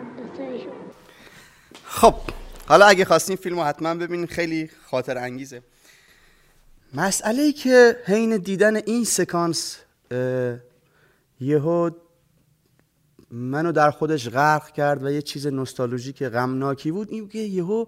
خب 1.85 2.13
حالا 2.69 2.85
اگه 2.85 3.05
خواستین 3.05 3.35
فیلم 3.35 3.55
رو 3.59 3.63
حتما 3.63 3.95
ببینین 3.95 4.27
خیلی 4.27 4.69
خاطر 4.91 5.17
انگیزه. 5.17 5.61
مسئله 6.93 7.41
ای 7.41 7.53
که 7.53 7.95
حین 8.05 8.37
دیدن 8.37 8.75
این 8.75 9.03
سکانس 9.03 9.79
اه، 10.11 10.55
یهو 11.41 11.89
منو 13.31 13.71
در 13.71 13.91
خودش 13.91 14.29
غرق 14.29 14.71
کرد 14.71 15.03
و 15.03 15.11
یه 15.11 15.21
چیز 15.21 15.47
نوستالژیک 15.47 16.23
غمناکی 16.23 16.91
بود. 16.91 17.11
این 17.11 17.29
که 17.29 17.39
یهو 17.39 17.85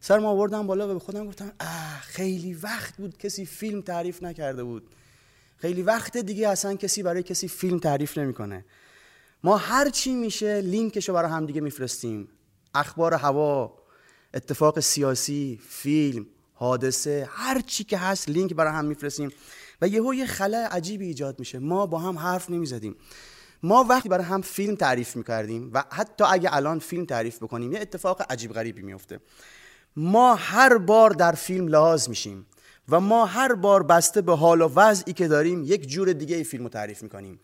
سرم 0.00 0.24
آوردم 0.24 0.66
بالا 0.66 0.90
و 0.90 0.92
به 0.94 0.98
خودم 0.98 1.26
گفتم 1.26 1.52
اه 1.60 2.00
خیلی 2.00 2.54
وقت 2.54 2.96
بود 2.96 3.18
کسی 3.18 3.46
فیلم 3.46 3.80
تعریف 3.80 4.22
نکرده 4.22 4.64
بود. 4.64 4.82
خیلی 5.56 5.82
وقت 5.82 6.16
دیگه 6.16 6.48
اصلا 6.48 6.74
کسی 6.74 7.02
برای 7.02 7.22
کسی 7.22 7.48
فیلم 7.48 7.78
تعریف 7.78 8.18
نمی‌کنه. 8.18 8.64
ما 9.44 9.56
هر 9.56 9.90
چی 9.90 10.14
میشه 10.14 10.60
لینکشو 10.60 11.12
برای 11.12 11.30
هم 11.30 11.46
دیگه 11.46 11.60
میفرستیم. 11.60 12.28
اخبار 12.74 13.14
هوا 13.14 13.78
اتفاق 14.34 14.80
سیاسی 14.80 15.60
فیلم 15.68 16.26
حادثه 16.54 17.28
هر 17.30 17.60
چی 17.60 17.84
که 17.84 17.98
هست 17.98 18.28
لینک 18.28 18.54
برای 18.54 18.72
هم 18.72 18.84
میفرستیم. 18.84 19.32
و 19.82 19.88
یهو 19.88 20.14
یه 20.14 20.26
خلای 20.26 20.64
عجیبی 20.64 21.06
ایجاد 21.06 21.38
میشه. 21.38 21.58
ما 21.58 21.86
با 21.86 21.98
هم 21.98 22.18
حرف 22.18 22.50
نمی‌زدیم. 22.50 22.96
ما 23.62 23.84
وقتی 23.84 24.08
برای 24.08 24.24
هم 24.24 24.40
فیلم 24.40 24.74
تعریف 24.74 25.16
می‌کردیم 25.16 25.70
و 25.74 25.84
حتی 25.90 26.24
اگه 26.24 26.56
الان 26.56 26.78
فیلم 26.78 27.04
تعریف 27.04 27.42
بکنیم 27.42 27.72
یه 27.72 27.80
اتفاق 27.80 28.22
عجیب 28.30 28.52
غریبی 28.52 28.82
میفته 28.82 29.20
ما 29.96 30.34
هر 30.34 30.78
بار 30.78 31.10
در 31.10 31.32
فیلم 31.32 31.68
لحاظ 31.68 32.08
میشیم 32.08 32.46
و 32.88 33.00
ما 33.00 33.26
هر 33.26 33.54
بار 33.54 33.82
بسته 33.82 34.20
به 34.20 34.36
حال 34.36 34.60
و 34.60 34.68
وضعی 34.76 35.12
که 35.12 35.28
داریم 35.28 35.62
یک 35.64 35.88
جور 35.88 36.12
دیگه 36.12 36.42
فیلم 36.42 36.62
رو 36.62 36.68
تعریف 36.68 37.02
می‌کنیم. 37.02 37.40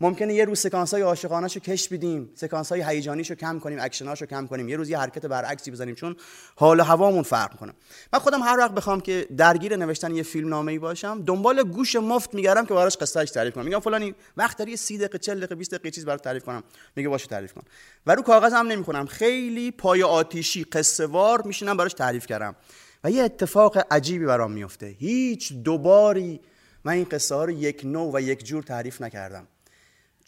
ممکنه 0.00 0.34
یه 0.34 0.44
روز 0.44 0.58
سکانس 0.58 0.94
های 0.94 1.02
عاشقانه 1.02 1.46
رو 1.46 1.60
کش 1.60 1.88
بدیم 1.88 2.30
سکانس 2.34 2.72
های 2.72 2.82
هیجانیشو 2.82 3.34
کم 3.34 3.58
کنیم 3.58 3.78
اکشناشو 3.80 4.26
کم 4.26 4.46
کنیم 4.46 4.68
یه 4.68 4.76
روز 4.76 4.90
یه 4.90 4.98
حرکت 4.98 5.26
برعکسی 5.26 5.70
بزنیم 5.70 5.94
چون 5.94 6.16
حال 6.56 6.80
و 6.80 6.82
هوامون 6.82 7.22
فرق 7.22 7.56
کنه 7.56 7.72
من 8.12 8.18
خودم 8.18 8.42
هر 8.42 8.58
وقت 8.58 8.70
بخوام 8.70 9.00
که 9.00 9.26
درگیر 9.36 9.76
نوشتن 9.76 10.16
یه 10.16 10.22
فیلم 10.22 10.48
نامه 10.48 10.72
ای 10.72 10.78
باشم 10.78 11.22
دنبال 11.26 11.62
گوش 11.62 11.96
مفت 11.96 12.34
میگردم 12.34 12.66
که 12.66 12.74
براش 12.74 12.96
قصهش 12.96 13.30
تعریف 13.30 13.54
کنم. 13.54 13.64
میگم 13.64 13.80
فلانی 13.80 14.14
وقت 14.36 14.58
داری 14.58 14.76
30 14.76 14.98
دقیقه 14.98 15.18
40 15.18 15.38
دقیقه 15.38 15.54
20 15.54 15.70
دقیقه 15.70 15.90
چیز 15.90 16.04
برات 16.04 16.24
تعریف 16.24 16.44
کنم. 16.44 16.62
میگه 16.96 17.08
باشه 17.08 17.26
تعریف 17.26 17.52
کن. 17.52 17.62
و 18.06 18.14
رو 18.14 18.22
کاغذ 18.22 18.52
هم 18.52 18.66
نمی‌کنم 18.66 19.06
خیلی 19.06 19.70
پای 19.70 20.02
آتیشی 20.02 20.64
قصه 20.64 21.06
وار 21.06 21.42
میشینم 21.42 21.76
براش 21.76 21.92
تعریف 21.92 22.26
کردم. 22.26 22.56
و 23.04 23.10
یه 23.10 23.22
اتفاق 23.22 23.86
عجیبی 23.90 24.24
برام 24.24 24.52
میفته 24.52 24.86
هیچ 24.86 25.52
دوباری 25.52 26.40
من 26.84 26.92
این 26.92 27.04
قصه 27.04 27.34
ها 27.34 27.44
رو 27.44 27.50
یک 27.50 27.82
نوع 27.84 28.14
و 28.14 28.20
یک 28.20 28.44
جور 28.44 28.62
تعریف 28.62 29.02
نکردم. 29.02 29.46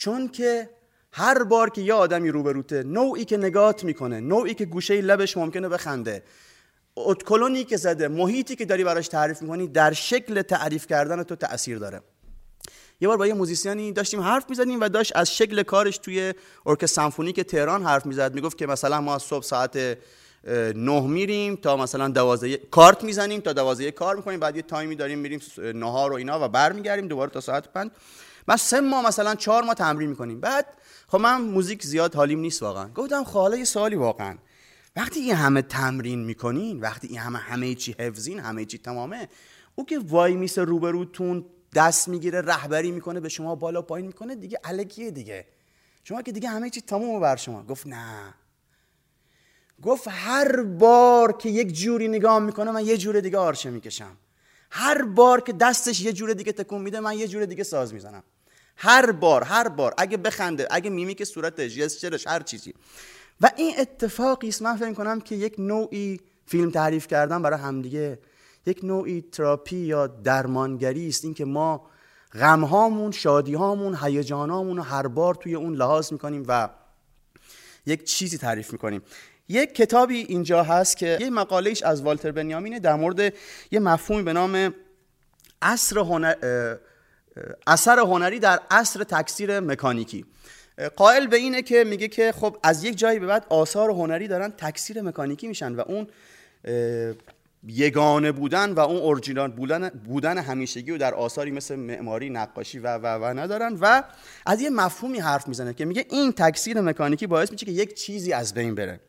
چون 0.02 0.28
که 0.28 0.70
هر 1.12 1.44
بار 1.44 1.70
که 1.70 1.80
یه 1.80 1.94
آدمی 1.94 2.30
روبروته 2.30 2.82
نوعی 2.82 3.24
که 3.24 3.36
نگات 3.36 3.84
می‌کنه 3.84 4.20
نوعی 4.20 4.54
که 4.54 4.64
گوشه 4.64 5.00
لبش 5.00 5.36
ممکنه 5.36 5.68
بخنده 5.68 6.22
اتکلونی 6.96 7.64
که 7.64 7.76
زده 7.76 8.08
محیطی 8.08 8.56
که 8.56 8.64
داری 8.64 8.84
براش 8.84 9.08
تعریف 9.08 9.42
می‌کنی 9.42 9.66
در 9.68 9.92
شکل 9.92 10.42
تعریف 10.42 10.86
کردن 10.86 11.22
تو 11.22 11.36
تاثیر 11.36 11.78
داره. 11.78 12.00
یه 13.00 13.08
بار 13.08 13.16
با 13.16 13.26
یه 13.26 13.34
موزیسیانی 13.34 13.92
داشتیم 13.92 14.20
حرف 14.20 14.50
می‌زدیم 14.50 14.80
و 14.80 14.88
داشت 14.88 15.16
از 15.16 15.36
شکل 15.36 15.62
کارش 15.62 15.98
توی 15.98 16.34
ارکستر 16.66 17.02
سمفونیک 17.02 17.40
تهران 17.40 17.84
حرف 17.84 18.06
می‌زد. 18.06 18.34
می‌گفت 18.34 18.58
که 18.58 18.66
مثلا 18.66 19.00
ما 19.00 19.14
از 19.14 19.22
صبح 19.22 19.44
ساعت 19.44 19.98
نه 20.74 21.00
میریم 21.00 21.56
تا 21.56 21.76
مثلا 21.76 22.08
دوازده 22.08 22.56
کارت 22.56 23.04
می‌زنیم 23.04 23.40
تا 23.40 23.52
دوازده 23.52 23.90
کار 23.90 24.16
می‌کنیم 24.16 24.40
بعد 24.40 24.56
یه 24.56 24.62
تایمی 24.62 24.96
داریم 24.96 25.18
میریم 25.18 25.40
نهار 25.58 26.12
و 26.12 26.14
اینا 26.14 26.44
و 26.44 26.48
برمیگردیم 26.48 27.08
دوباره 27.08 27.30
تا 27.30 27.40
ساعت 27.40 27.68
پنج. 27.68 27.90
بعد 28.46 28.58
سه 28.58 28.80
ماه 28.80 29.06
مثلا 29.06 29.34
چهار 29.34 29.62
ماه 29.62 29.74
تمرین 29.74 30.08
می‌کنیم. 30.10 30.40
بعد 30.40 30.66
خب 31.08 31.18
من 31.18 31.40
موزیک 31.40 31.86
زیاد 31.86 32.14
حالیم 32.14 32.40
نیست 32.40 32.62
واقعا. 32.62 32.88
گفتم 32.88 33.24
خب 33.24 33.40
حالا 33.40 33.56
یه 33.56 33.64
سوالی 33.64 33.96
واقعا. 33.96 34.38
وقتی 34.96 35.20
این 35.20 35.34
همه 35.34 35.62
تمرین 35.62 36.24
می‌کنین 36.24 36.80
وقتی 36.80 37.08
این 37.08 37.18
همه 37.18 37.38
همه 37.38 37.74
چی 37.74 37.96
حفظین 37.98 38.38
همه 38.38 38.64
چی 38.64 38.78
تمامه 38.78 39.28
او 39.74 39.86
که 39.86 39.98
وای 39.98 40.36
میسه 40.36 40.62
روبروتون 40.62 41.44
دست 41.74 42.08
می‌گیره 42.08 42.40
رهبری 42.40 42.90
می‌کنه 42.90 43.20
به 43.20 43.28
شما 43.28 43.54
بالا 43.54 43.82
پایین 43.82 44.06
می‌کنه 44.06 44.34
دیگه 44.34 44.58
الکیه 44.64 45.10
دیگه. 45.10 45.46
شما 46.04 46.22
که 46.22 46.32
دیگه 46.32 46.48
همه 46.48 46.70
چی 46.70 46.80
تمومه 46.80 47.20
بر 47.20 47.36
شما. 47.36 47.62
گفت 47.62 47.86
نه. 47.86 48.34
گفت 49.82 50.08
هر 50.08 50.62
بار 50.62 51.32
که 51.32 51.48
یک 51.48 51.72
جوری 51.72 52.08
نگاه 52.08 52.38
می‌کنه 52.38 52.70
من 52.70 52.86
یه 52.86 52.96
جور 52.96 53.20
دیگه 53.20 53.38
آرشه 53.38 53.70
می‌کشم. 53.70 54.16
هر 54.70 55.02
بار 55.02 55.40
که 55.40 55.52
دستش 55.52 56.00
یه 56.00 56.12
جور 56.12 56.32
دیگه 56.32 56.52
تکون 56.52 56.82
میده 56.82 57.00
من 57.00 57.18
یه 57.18 57.28
جور 57.28 57.44
دیگه 57.44 57.64
ساز 57.64 57.94
می‌زنم. 57.94 58.22
هر 58.76 59.12
بار 59.12 59.42
هر 59.42 59.68
بار. 59.68 59.94
اگه 59.98 60.16
بخنده 60.16 60.68
اگه 60.70 60.90
میمیک 60.90 61.24
صورتش 61.24 61.74
جسچرش 61.74 62.26
هر 62.26 62.40
چیزی. 62.42 62.74
و 63.40 63.50
این 63.56 63.74
اتفاقی 63.78 64.48
است 64.48 64.62
من 64.62 64.76
فکر 64.76 64.92
کنم 64.92 65.20
که 65.20 65.34
یک 65.34 65.54
نوعی 65.58 66.20
فیلم 66.46 66.70
تعریف 66.70 67.06
کردن 67.06 67.42
برای 67.42 67.60
همدیگه. 67.60 68.18
یک 68.66 68.84
نوعی 68.84 69.24
تراپی 69.32 69.76
یا 69.76 70.06
درمانگری 70.06 71.08
است. 71.08 71.24
اینکه 71.24 71.44
ما 71.44 71.86
غمهامون 72.32 73.12
شادیهامون 73.12 73.98
هیجانامون 74.02 74.76
رو 74.76 74.82
هر 74.82 75.06
بار 75.06 75.34
توی 75.34 75.54
اون 75.54 75.74
لحاظ 75.74 76.12
می‌کنیم 76.12 76.44
و 76.48 76.68
یک 77.86 78.04
چیزی 78.04 78.38
تعریف 78.38 78.72
می‌کنیم. 78.72 79.02
یک 79.48 79.74
کتابی 79.74 80.16
اینجا 80.16 80.62
هست 80.62 80.96
که 80.96 81.18
یه 81.20 81.30
مقالهش 81.30 81.82
از 81.82 82.02
والتر 82.02 82.32
بنیامینه 82.32 82.80
در 82.80 82.94
مورد 82.94 83.34
یه 83.70 83.80
مفهومی 83.80 84.22
به 84.22 84.32
نام 84.32 84.74
اثر 85.62 85.98
هنر 85.98 86.34
اثر 87.66 87.98
هنری 87.98 88.38
در 88.38 88.60
اصر 88.70 89.04
تکثیر 89.04 89.60
مکانیکی. 89.60 90.24
قائل 90.96 91.26
به 91.26 91.36
اینه 91.36 91.62
که 91.62 91.84
میگه 91.84 92.08
که 92.08 92.32
خب 92.32 92.56
از 92.62 92.84
یک 92.84 92.98
جایی 92.98 93.18
به 93.18 93.26
بعد 93.26 93.46
آثار 93.48 93.90
هنری 93.90 94.28
دارن 94.28 94.50
تکثیر 94.50 95.02
مکانیکی 95.02 95.48
میشن 95.48 95.74
و 95.74 95.80
اون 95.80 96.06
یگانه 97.66 98.32
بودن 98.32 98.72
و 98.72 98.80
اون 98.80 98.96
اورجینال 98.96 99.50
بودن, 99.50 99.88
بودن 99.88 100.38
همیشگی 100.38 100.90
و 100.90 100.98
در 100.98 101.14
آثاری 101.14 101.50
مثل 101.50 101.76
معماری 101.76 102.30
نقاشی 102.30 102.78
و 102.78 102.98
و 102.98 103.06
و 103.06 103.38
ندارن 103.38 103.78
و 103.80 104.02
از 104.46 104.60
یه 104.60 104.70
مفهومی 104.70 105.18
حرف 105.18 105.48
می‌زنه 105.48 105.74
که 105.74 105.84
میگه 105.84 106.06
این 106.10 106.32
تکثیر 106.32 106.80
مکانیکی 106.80 107.26
باعث 107.26 107.52
میشه 107.52 107.66
که 107.66 107.72
یک 107.72 107.94
چیزی 107.94 108.32
از 108.32 108.54
بین 108.54 108.74
بره. 108.74 109.00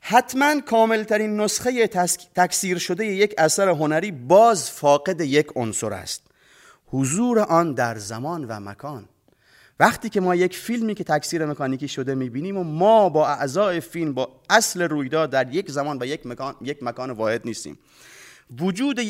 حتما 0.00 0.60
کاملترین 0.60 1.40
نسخه 1.40 1.86
تکثیر 2.34 2.78
شده 2.78 3.06
یک 3.06 3.34
اثر 3.38 3.68
هنری 3.68 4.10
باز 4.10 4.70
فاقد 4.70 5.20
یک 5.20 5.46
عنصر 5.56 5.92
است. 5.92 6.31
حضور 6.92 7.38
آن 7.38 7.72
در 7.72 7.98
زمان 7.98 8.44
و 8.44 8.60
مکان. 8.60 9.08
وقتی 9.80 10.08
که 10.08 10.20
ما 10.20 10.34
یک 10.34 10.56
فیلمی 10.56 10.94
که 10.94 11.04
تکثیر 11.04 11.46
مکانیکی 11.46 11.88
شده 11.88 12.14
می‌بینیم 12.14 12.56
و 12.56 12.64
ما 12.64 13.08
با 13.08 13.28
اعضای 13.28 13.80
فیلم 13.80 14.14
با 14.14 14.28
اصل 14.50 14.82
رویداد 14.82 15.30
در 15.30 15.54
یک 15.54 15.70
زمان 15.70 15.98
و 16.00 16.06
یک 16.06 16.26
مکان, 16.26 16.54
یک 16.60 16.82
مکان 16.82 17.10
واحد 17.10 17.42
نیستیم. 17.44 17.78
وجود 18.60 19.00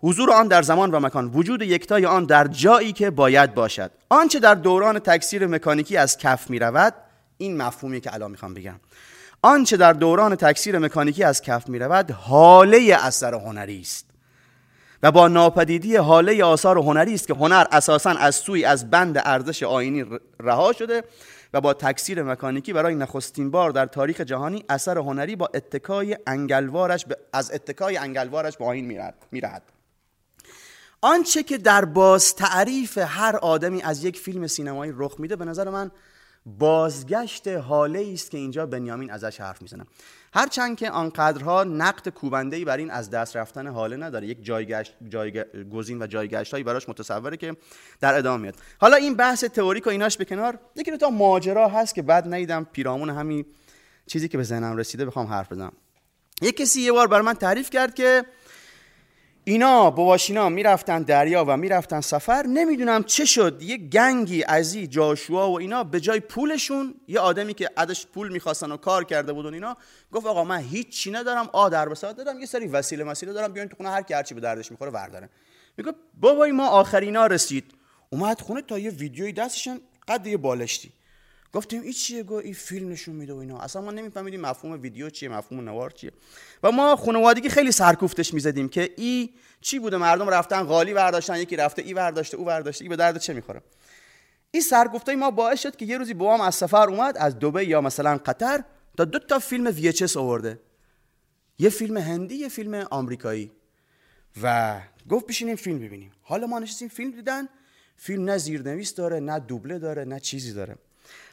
حضور 0.00 0.32
آن 0.32 0.48
در 0.48 0.62
زمان 0.62 0.90
و 0.90 1.00
مکان 1.00 1.26
وجود 1.26 1.62
یکتای 1.62 2.06
آن 2.06 2.24
در 2.24 2.46
جایی 2.46 2.92
که 2.92 3.10
باید 3.10 3.54
باشد. 3.54 3.90
آنچه 4.08 4.38
در 4.38 4.54
دوران 4.54 4.98
تکثیر 4.98 5.46
مکانیکی 5.46 5.96
از 5.96 6.18
کف 6.18 6.50
می 6.50 6.58
رود 6.58 6.94
این 7.38 7.56
مفهومی 7.56 8.00
که 8.00 8.14
الان 8.14 8.30
می‌خوام 8.30 8.54
بگم. 8.54 8.80
آنچه 9.42 9.76
در 9.76 9.92
دوران 9.92 10.36
تکثیر 10.36 10.78
مکانیکی 10.78 11.24
از 11.24 11.42
کف 11.42 11.68
می 11.68 11.78
رود 11.78 12.10
حاله 12.10 12.98
اثر 13.00 13.34
هنری 13.34 13.80
است. 13.80 14.09
و 15.02 15.12
با 15.12 15.28
ناپدیدی 15.28 15.96
حاله 15.96 16.44
آثار 16.44 16.78
هنری 16.78 17.14
است 17.14 17.26
که 17.26 17.34
هنر 17.34 17.66
اساسا 17.72 18.10
از 18.10 18.34
سوی 18.34 18.64
از 18.64 18.90
بند 18.90 19.22
ارزش 19.24 19.62
آینی 19.62 20.04
رها 20.40 20.72
شده 20.72 21.04
و 21.54 21.60
با 21.60 21.74
تکثیر 21.74 22.22
مکانیکی 22.22 22.72
برای 22.72 22.94
نخستین 22.94 23.50
بار 23.50 23.70
در 23.70 23.86
تاریخ 23.86 24.20
جهانی 24.20 24.64
اثر 24.68 24.98
هنری 24.98 25.36
با 25.36 25.50
اتکای 25.54 26.16
انگلوارش 26.26 27.06
از 27.32 27.50
اتکای 27.52 27.96
انگلوارش 27.96 28.56
به 28.56 28.64
آین 28.64 29.10
میرهد. 29.30 29.62
آنچه 31.00 31.42
که 31.42 31.58
در 31.58 31.84
باز 31.84 32.34
تعریف 32.34 32.98
هر 32.98 33.36
آدمی 33.36 33.82
از 33.82 34.04
یک 34.04 34.18
فیلم 34.18 34.46
سینمایی 34.46 34.92
رخ 34.96 35.14
میده 35.18 35.36
به 35.36 35.44
نظر 35.44 35.70
من 35.70 35.90
بازگشت 36.46 37.48
حاله 37.48 38.10
است 38.12 38.30
که 38.30 38.38
اینجا 38.38 38.66
بنیامین 38.66 39.10
ازش 39.10 39.40
حرف 39.40 39.62
می‌زنه. 39.62 39.86
هرچند 40.34 40.76
که 40.76 40.90
آنقدرها 40.90 41.64
نقد 41.64 42.08
کوبنده 42.08 42.56
ای 42.56 42.64
بر 42.64 42.76
این 42.76 42.90
از 42.90 43.10
دست 43.10 43.36
رفتن 43.36 43.66
حاله 43.66 43.96
نداره 43.96 44.26
یک 44.26 44.44
جایگشت 44.44 44.94
جایگ... 45.08 45.42
گزین 45.72 46.02
و 46.02 46.06
جایگشت 46.06 46.52
هایی 46.52 46.64
براش 46.64 46.88
متصوره 46.88 47.36
که 47.36 47.56
در 48.00 48.18
ادامه 48.18 48.42
میاد. 48.42 48.54
حالا 48.80 48.96
این 48.96 49.14
بحث 49.14 49.44
تئوریک 49.44 49.86
و 49.86 49.90
ایناش 49.90 50.16
به 50.16 50.24
کنار 50.24 50.58
یکی 50.76 50.96
تا 50.96 51.10
ماجرا 51.10 51.68
هست 51.68 51.94
که 51.94 52.02
بعد 52.02 52.34
نیدم 52.34 52.66
پیرامون 52.72 53.10
همین 53.10 53.46
چیزی 54.06 54.28
که 54.28 54.36
به 54.36 54.42
ذهنم 54.42 54.76
رسیده 54.76 55.06
بخوام 55.06 55.26
حرف 55.26 55.52
بزنم. 55.52 55.72
یک 56.42 56.56
کسی 56.56 56.80
یه 56.80 56.92
بار 56.92 57.06
بر 57.06 57.20
من 57.20 57.34
تعریف 57.34 57.70
کرد 57.70 57.94
که 57.94 58.24
اینا 59.44 59.90
بواشینا 59.90 60.48
می‌رفتن 60.48 61.02
دریا 61.02 61.44
و 61.48 61.56
می‌رفتن 61.56 62.00
سفر. 62.00 62.46
نمی‌دونم 62.46 63.02
چه 63.02 63.24
شد. 63.24 63.62
یه 63.62 63.76
گنگی 63.76 64.44
ازی 64.44 64.86
جاشوا 64.86 65.50
و 65.50 65.58
اینا 65.58 65.84
به 65.84 66.00
جای 66.00 66.20
پولشون 66.20 66.94
یه 67.08 67.20
آدمی 67.20 67.54
که 67.54 67.70
ادش 67.76 68.06
پول 68.06 68.32
می‌خواستن 68.32 68.72
و 68.72 68.76
کار 68.76 69.04
کرده 69.04 69.32
بودن 69.32 69.54
اینا 69.54 69.76
گفت 70.12 70.26
آقا 70.26 70.44
من 70.44 70.58
هیچی 70.58 71.10
ندارم 71.10 71.48
آ 71.52 71.68
در 71.68 71.88
بساط 71.88 72.16
دارم 72.16 72.40
یه 72.40 72.46
سری 72.46 72.66
وسیله 72.66 73.04
مسیله 73.04 73.32
دارم 73.32 73.52
بیاین 73.52 73.68
تو 73.68 73.76
خونه 73.76 73.90
هر 73.90 74.02
کی 74.02 74.14
هرچی 74.14 74.34
به 74.34 74.40
دردش 74.40 74.70
می‌خوره 74.70 74.90
ورداره 74.90 75.28
میگه 75.76 75.92
بابای 76.20 76.52
ما 76.52 76.68
آخرینا 76.68 77.26
رسید. 77.26 77.64
اومد 78.10 78.40
خونه 78.40 78.62
تا 78.62 78.78
یه 78.78 78.90
ویدیوی 78.90 79.32
دستشن 79.32 79.80
قد 80.08 80.26
یه 80.26 80.36
بالشتی. 80.36 80.92
گفتیم 81.52 81.82
این 81.82 81.92
چیه؟ 81.92 82.22
گو 82.22 82.34
این 82.34 82.54
فیلم 82.54 82.88
نشون 82.88 83.14
میده 83.14 83.32
و 83.32 83.36
اینا. 83.36 83.58
اصلا 83.58 83.82
ما 83.82 83.90
نمیفهمیدیم 83.90 84.40
مفهوم 84.40 84.82
ویدیو 84.82 85.10
چیه 85.10 85.28
مفهوم 85.28 85.60
نوار 85.68 85.90
چیه. 85.90 86.12
و 86.62 86.72
ما 86.72 86.96
خانوادگی 86.96 87.48
خیلی 87.48 87.72
سرکوفتش 87.72 88.34
می‌زدیم 88.34 88.68
که 88.68 88.94
ای 88.96 89.30
چی 89.60 89.78
بوده؟ 89.78 89.96
مردم 89.96 90.28
رفتن 90.28 90.62
غالی 90.62 90.94
برداشتن 90.94 91.36
یکی 91.40 91.56
رفته 91.56 91.82
ای 91.82 91.94
برداشته 91.94 92.36
او 92.36 92.44
برداشته 92.44 92.84
ای 92.84 92.88
به 92.88 92.96
درد 92.96 93.18
چه 93.18 93.32
می‌خوره؟ 93.32 93.62
این 94.50 94.62
سرگفته 94.62 95.16
ما 95.16 95.30
باعث 95.30 95.62
شد 95.62 95.76
که 95.76 95.84
یه 95.84 95.98
روزی 95.98 96.14
بابام 96.14 96.40
از 96.40 96.54
سفر 96.54 96.88
اومد 96.88 97.16
از 97.18 97.38
دبی 97.38 97.64
یا 97.64 97.80
مثلا 97.80 98.16
قطر 98.16 98.64
تا 98.96 99.04
دو 99.04 99.18
تا 99.18 99.38
فیلم 99.38 99.72
VHS 99.72 100.16
آورده. 100.16 100.60
یه 101.58 101.68
فیلم 101.68 101.96
هندی 101.96 102.34
یه 102.34 102.48
فیلم 102.48 102.74
آمریکایی. 102.74 103.52
و 104.42 104.80
گفت 105.08 105.26
بشینیم 105.26 105.56
فیلم 105.56 105.78
ببینیم. 105.78 106.12
حالا 106.22 106.46
ما 106.46 106.58
نشستیم 106.58 106.88
فیلم 106.88 107.10
دیدن. 107.10 107.48
فیلم 107.96 108.24
نه 108.24 108.38
زیرنویس 108.38 108.94
داره 108.94 109.20
نه 109.20 109.38
دوبله 109.38 109.78
داره 109.78 110.04
نه 110.04 110.20
چیزی 110.20 110.52
داره. 110.52 110.76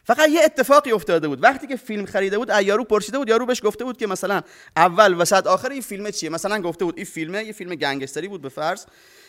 فقط 0.04 0.30
یه 0.30 0.42
اتفاقی 0.44 0.92
افتاده 0.92 1.28
بود. 1.28 1.44
وقتی 1.44 1.68
که 1.68 1.76
فیلم 1.76 2.06
خریده 2.06 2.38
بود 2.38 2.50
یارو 2.62 2.84
پرسیده 2.84 3.18
بود 3.18 3.30
یارو 3.30 3.46
بهش 3.46 3.62
گفته 3.64 3.84
بود 3.84 3.98
که 3.98 4.08
مثلا 4.08 4.42
اول 4.76 5.22
وسط 5.22 5.48
آخر 5.48 5.70
این 5.70 5.82
فیلم 5.82 6.12
چیه؟ 6.12 6.30
مثلا 6.30 6.62
گفته 6.62 6.86
بود 6.86 6.98
این 6.98 7.06
فیلمه 7.06 7.44
یه 7.44 7.54
فیلم 7.54 7.76
گنگستری 7.76 8.28
بود 8.28 8.42
به 8.42 8.50
فرض 8.50 8.86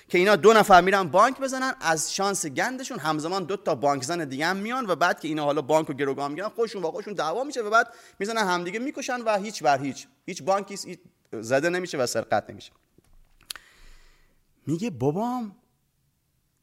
که 0.09 0.19
اینا 0.19 0.37
دو 0.37 0.53
نفر 0.53 0.81
میرن 0.81 1.09
بانک 1.09 1.41
بزنن 1.41 1.75
از 1.81 2.15
شانس 2.15 2.47
گندشون 2.47 2.99
همزمان 2.99 3.45
دو 3.45 3.57
تا 3.57 3.75
بانک 3.75 4.03
زن 4.03 4.25
دیگه 4.25 4.47
هم 4.47 4.57
میان 4.57 4.87
و 4.87 4.97
بعد 4.97 5.21
که 5.21 5.29
اینا 5.29 5.45
حالا 5.45 5.63
بانک 5.63 5.89
رو 5.89 5.95
گروگان 5.95 6.31
می‌گیرن 6.31 6.49
خودشون 6.49 6.83
با 6.83 6.91
خودشون 6.91 7.15
دعوا 7.15 7.45
میشه 7.45 7.63
و 7.63 7.71
بعد 7.71 7.95
می‌زنن 8.19 8.49
همدیگه 8.49 8.79
می‌کشن 8.79 9.21
و 9.21 9.39
هیچ 9.39 9.63
بر 9.63 9.79
هیچ. 9.79 10.07
هیچ 10.27 10.43
بانکی 10.43 10.99
زده 11.33 11.69
نمیشه 11.69 11.99
و 11.99 12.07
سرقت 12.07 12.51
نمیشه. 12.51 12.73
میگه 14.67 14.91
بابام 14.91 15.57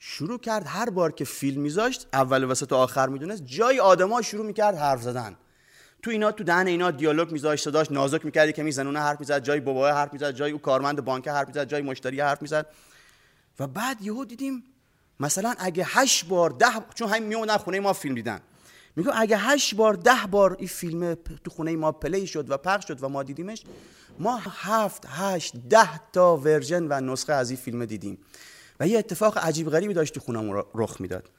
شروع 0.07 0.39
کرد 0.39 0.63
هر 0.67 0.89
بار 0.89 1.11
که 1.11 1.25
فیلم 1.25 1.61
میذاشت 1.61 2.07
اول 2.13 2.43
وسط 2.43 2.71
و 2.71 2.75
آخر 2.75 3.09
می‌دونست 3.09 3.43
جای 3.45 3.79
آدما 3.79 4.21
شروع 4.21 4.45
می‌کرد 4.45 4.75
حرف 4.75 5.01
زدن. 5.01 5.35
تو 6.01 6.11
اینا 6.11 6.31
تو 6.31 6.43
دهن 6.43 6.67
اینا 6.67 6.91
دیالوگ 6.91 7.31
میذاشت 7.31 7.63
صداش 7.63 7.91
نازک 7.91 8.25
می‌کردی 8.25 8.53
که 8.53 8.63
میزنونه 8.63 8.99
حرف 8.99 9.19
می‌زد 9.19 9.43
جای 9.43 9.59
بابا 9.59 9.91
حرف 9.91 10.13
می‌زد 10.13 10.31
جای 10.31 10.51
او 10.51 10.57
کارمند 10.57 11.05
بانک 11.05 11.27
حرف 11.27 11.47
می‌زد 11.47 11.67
جای 11.67 11.81
مشتری 11.81 12.21
حرف 12.21 12.41
می‌زد. 12.41 12.65
و 13.59 13.67
بعد 13.67 14.01
یهو 14.01 14.25
دیدیم 14.25 14.63
مثلا 15.19 15.55
اگه 15.59 15.83
هشت 15.87 16.25
بار 16.25 16.49
ده 16.49 16.67
چون 16.95 17.09
همین 17.09 17.23
میومدن 17.23 17.57
خونه 17.57 17.79
ما 17.79 17.93
فیلم 17.93 18.15
دیدن. 18.15 18.39
میگو 18.95 19.11
اگه 19.15 19.37
هشت 19.37 19.75
بار 19.75 19.93
ده 19.93 20.27
بار 20.31 20.55
این 20.59 20.67
فیلم 20.67 21.13
تو 21.13 21.51
خونه 21.51 21.75
ما 21.75 21.91
پلی 21.91 22.27
شد 22.27 22.51
و 22.51 22.57
پخش 22.57 22.87
شد 22.87 23.03
و 23.03 23.09
ما 23.09 23.23
دیدیمش 23.23 23.63
ما 24.19 24.41
هفت 24.43 25.05
هشت 25.07 25.55
ده 25.69 26.11
تا 26.13 26.37
ورژن 26.37 26.87
و 26.89 27.01
نسخه 27.01 27.33
از 27.33 27.49
این 27.49 27.59
فیلم 27.59 27.85
دیدیم. 27.85 28.17
و 28.79 28.87
یه 28.87 28.99
اتفاق 28.99 29.37
عجیب 29.37 29.69
غریبی 29.69 29.93
داشت 29.93 30.13
تو 30.13 30.19
خونم 30.19 30.63
رخ 30.75 31.01
می‌داد. 31.01 31.29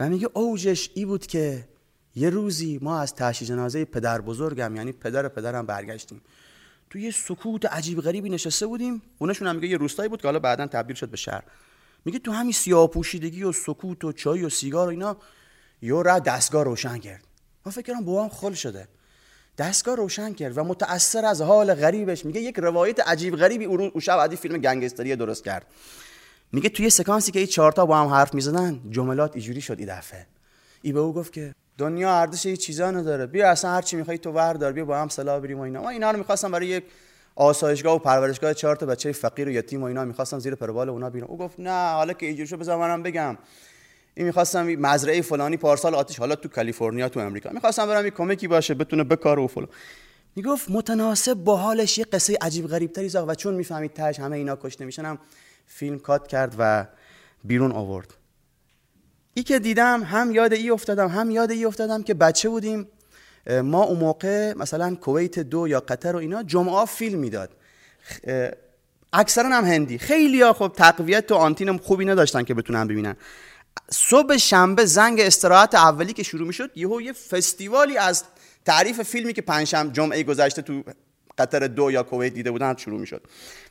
و 0.00 0.08
میگه 0.08 0.28
اوجش 0.32 0.90
ای 0.94 1.04
بود 1.04 1.26
که 1.26 1.68
یه 2.14 2.30
روزی 2.30 2.78
ما 2.82 3.00
از 3.00 3.14
تشییع 3.14 3.48
جنازه 3.48 3.84
پدر 3.84 4.20
بزرگم 4.20 4.76
یعنی 4.76 4.92
پدر 4.92 5.28
پدرم 5.28 5.66
برگشتیم. 5.66 6.22
تو 6.90 6.98
یه 6.98 7.10
سکوت 7.10 7.66
عجیب 7.66 8.00
غریبی 8.00 8.30
نشسته 8.30 8.66
بودیم. 8.66 9.02
خونشون 9.18 9.48
هم 9.48 9.56
میگه 9.56 9.68
یه 9.68 9.76
روستایی 9.76 10.08
بود 10.08 10.22
که 10.22 10.28
حالا 10.28 10.38
بعدا 10.38 10.66
تبدیل 10.66 10.96
شد 10.96 11.08
به 11.08 11.16
شهر. 11.16 11.42
میگه 12.04 12.18
تو 12.18 12.32
همین 12.32 12.52
سیاه 12.52 12.86
پوشیدگی 12.86 13.42
و 13.42 13.52
سکوت 13.52 14.04
و 14.04 14.12
چای 14.12 14.44
و 14.44 14.48
سیگار 14.48 14.86
و 14.86 14.90
اینا 14.90 15.16
یه 15.82 16.02
را 16.02 16.18
دستگاه 16.18 16.64
روشن 16.64 16.98
کرد. 16.98 17.24
ما 17.66 17.72
فکر 17.72 17.92
کنم 17.92 18.04
بابام 18.04 18.28
خل 18.28 18.52
شده. 18.52 18.88
دستگاه 19.58 19.96
روشن 19.96 20.32
کرد 20.32 20.58
و 20.58 20.64
متأثر 20.64 21.24
از 21.24 21.40
حال 21.40 21.74
غریبش. 21.74 22.24
میگه 22.24 22.40
یک 22.40 22.58
روایت 22.58 23.00
عجیب 23.00 23.36
غریبی 23.36 23.64
او 23.64 24.00
شب 24.00 24.34
فیلم 24.34 24.58
گنگستری 24.58 25.16
درست 25.16 25.44
کرد. 25.44 25.66
میگه 26.52 26.68
توی 26.68 26.90
سکانسی 26.90 27.32
که 27.32 27.38
این 27.38 27.48
چهارتا 27.48 27.86
با 27.86 27.98
هم 27.98 28.06
حرف 28.06 28.34
می‌زدن 28.34 28.80
جملات 28.90 29.30
اینجوری 29.34 29.60
شد 29.60 29.78
این 29.78 29.98
دفعه. 29.98 30.26
ای 30.82 30.92
به 30.92 31.00
او 31.00 31.12
گفت 31.12 31.32
که 31.32 31.54
دنیا 31.78 32.14
ارزش 32.14 32.46
هیچ 32.46 32.60
چیزا 32.60 32.90
نداره. 32.90 33.26
بیا 33.26 33.50
اصلا 33.50 33.70
هر 33.70 33.82
چی 33.82 33.96
می‌خوای 33.96 34.18
تو 34.18 34.30
وردار 34.30 34.72
بیا 34.72 34.84
با 34.84 34.98
هم 34.98 35.08
سلا 35.08 35.40
بریم 35.40 35.58
و 35.58 35.62
اینا. 35.62 35.82
ما 35.82 35.90
اینا 35.90 36.10
رو 36.10 36.18
می‌خواستم 36.18 36.50
برای 36.50 36.66
یک 36.66 36.84
آسایشگاه 37.36 37.94
و 37.94 37.98
پرورشگاه 37.98 38.54
چهار 38.54 38.76
تا 38.76 38.86
بچه 38.86 39.12
فقیر 39.12 39.48
و 39.48 39.50
یتیم 39.50 39.82
و 39.82 39.84
اینا 39.84 40.04
می‌خواستم 40.04 40.38
زیر 40.38 40.54
پروبال 40.54 40.88
اونا 40.88 41.10
بیرون. 41.10 41.30
او 41.30 41.38
گفت 41.38 41.60
نه 41.60 41.92
حالا 41.92 42.12
که 42.12 42.26
اینجوری 42.26 42.48
شد 42.48 42.58
بذار 42.58 42.78
منم 42.78 43.02
بگم. 43.02 43.38
این 44.14 44.26
می‌خواستم 44.26 44.66
مزرعه 44.66 45.22
فلانی 45.22 45.56
پارسال 45.56 45.94
آتش 45.94 46.18
حالا 46.18 46.34
تو 46.34 46.48
کالیفرنیا 46.48 47.08
تو 47.08 47.20
امریکا 47.20 47.50
می‌خواستم 47.50 47.86
برم 47.86 48.06
یک 48.06 48.14
کمکی 48.14 48.48
باشه 48.48 48.74
بتونه 48.74 49.04
بکاره 49.04 49.42
و 49.42 49.46
فلان. 49.46 49.68
می‌گفت 50.36 50.70
متناسب 50.70 51.34
با 51.34 51.56
حالش 51.56 51.98
یه 51.98 52.04
قصه 52.04 52.38
عجیب 52.40 52.66
غریب 52.66 52.92
تری 52.92 53.08
و 53.08 53.34
چون 53.34 53.54
می‌فهمید 53.54 53.92
تاش 53.92 54.20
همه 54.20 54.36
اینا 54.36 54.56
کشته 54.56 54.84
میشن 54.84 55.18
فیلم 55.66 55.98
کات 55.98 56.26
کرد 56.26 56.54
و 56.58 56.86
بیرون 57.44 57.72
آورد. 57.72 58.14
ای 59.34 59.42
که 59.42 59.58
دیدم 59.58 60.02
هم 60.02 60.30
یاد 60.30 60.52
ای 60.52 60.70
افتادم 60.70 61.08
هم 61.08 61.30
یاد 61.30 61.50
ای 61.50 61.64
افتادم 61.64 62.02
که 62.02 62.14
بچه 62.14 62.48
بودیم. 62.48 62.88
ما 63.62 63.82
اون 63.82 63.98
موقع 63.98 64.54
مثلا 64.54 64.94
کویت 64.94 65.38
دو 65.38 65.68
یا 65.68 65.80
قطر 65.80 66.16
و 66.16 66.18
اینا 66.18 66.42
جمعه 66.42 66.84
فیلم 66.84 67.18
می‌داد. 67.18 67.50
اکثرا 69.12 69.48
هم 69.48 69.64
هندی. 69.64 69.98
خیلی 69.98 70.42
ها 70.42 70.52
خب 70.52 70.72
تقویت 70.76 71.32
و 71.32 71.34
آنتین 71.34 71.78
خوبی 71.78 72.04
نداشتن 72.04 72.42
که 72.42 72.54
بتونن 72.54 72.86
ببینن. 72.86 73.16
صبح 73.90 74.36
شنبه 74.36 74.84
زنگ 74.84 75.20
استراحت 75.20 75.74
اولی 75.74 76.12
که 76.12 76.22
شروع 76.22 76.46
می‌شد 76.46 76.70
یهو 76.74 77.00
یه 77.00 77.12
فستیوالی 77.12 77.96
از 77.96 78.24
تعریف 78.64 79.02
فیلمی 79.02 79.32
که 79.32 79.42
پنجشنبه 79.42 79.92
جمعه 79.92 80.22
گذشته 80.22 80.62
تو 80.62 80.82
قطر 81.38 81.66
دو 81.66 81.90
یا 81.90 82.02
کویت 82.02 82.34
دیده 82.34 82.50
بودن 82.50 82.76
شروع 82.76 83.00
می‌شد. 83.00 83.22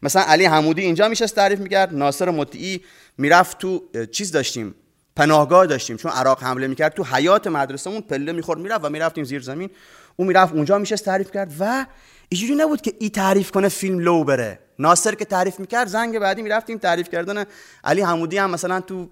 مثلا 0.04 0.22
علی 0.22 0.46
حمودی 0.46 0.82
اینجا 0.82 1.08
میشه 1.08 1.28
تعریف 1.28 1.60
می‌کرد 1.60 1.96
ناصر 1.96 2.30
مطیعی 2.30 2.82
می‌رفت 3.18 3.58
تو 3.58 3.84
چیز 4.12 4.32
داشتیم 4.32 4.76
پناهگاه 5.16 5.66
داشتیم. 5.66 5.98
چون 5.98 6.12
عراق 6.12 6.44
حمله 6.44 6.68
می‌کرد 6.68 6.94
تو 6.94 7.04
حیات 7.04 7.48
مدرسهمون 7.48 8.02
پله 8.02 8.32
می‌خورد 8.32 8.60
می‌رفت 8.60 8.86
و 8.86 8.90
می‌رفتیم 8.90 9.24
زیر 9.24 9.42
زمین. 9.42 9.70
اون 10.16 10.28
می‌رفت 10.28 10.54
اونجا 10.54 10.78
میشه 10.78 10.98
تعریف 10.98 11.32
کرد 11.32 11.54
و 11.60 11.86
اینجوری 12.30 12.56
نبود 12.56 12.82
که 12.82 12.94
ای 13.00 13.10
تعریف 13.10 13.52
کنه 13.52 13.70
فیلم 13.70 14.00
لو 14.00 14.24
بره. 14.24 14.60
ناصر 14.80 15.16
که 15.16 15.26
تعریف 15.26 15.60
می‌کرد 15.60 15.88
زنگ 15.88 16.20
بعدی 16.20 16.42
می‌رفتیم 16.42 16.78
تعریف 16.78 17.10
کردن. 17.10 17.46
علی 17.84 18.02
حمودی 18.02 18.38
هم 18.38 18.50
مثلا 18.50 18.82
تو 18.82 19.10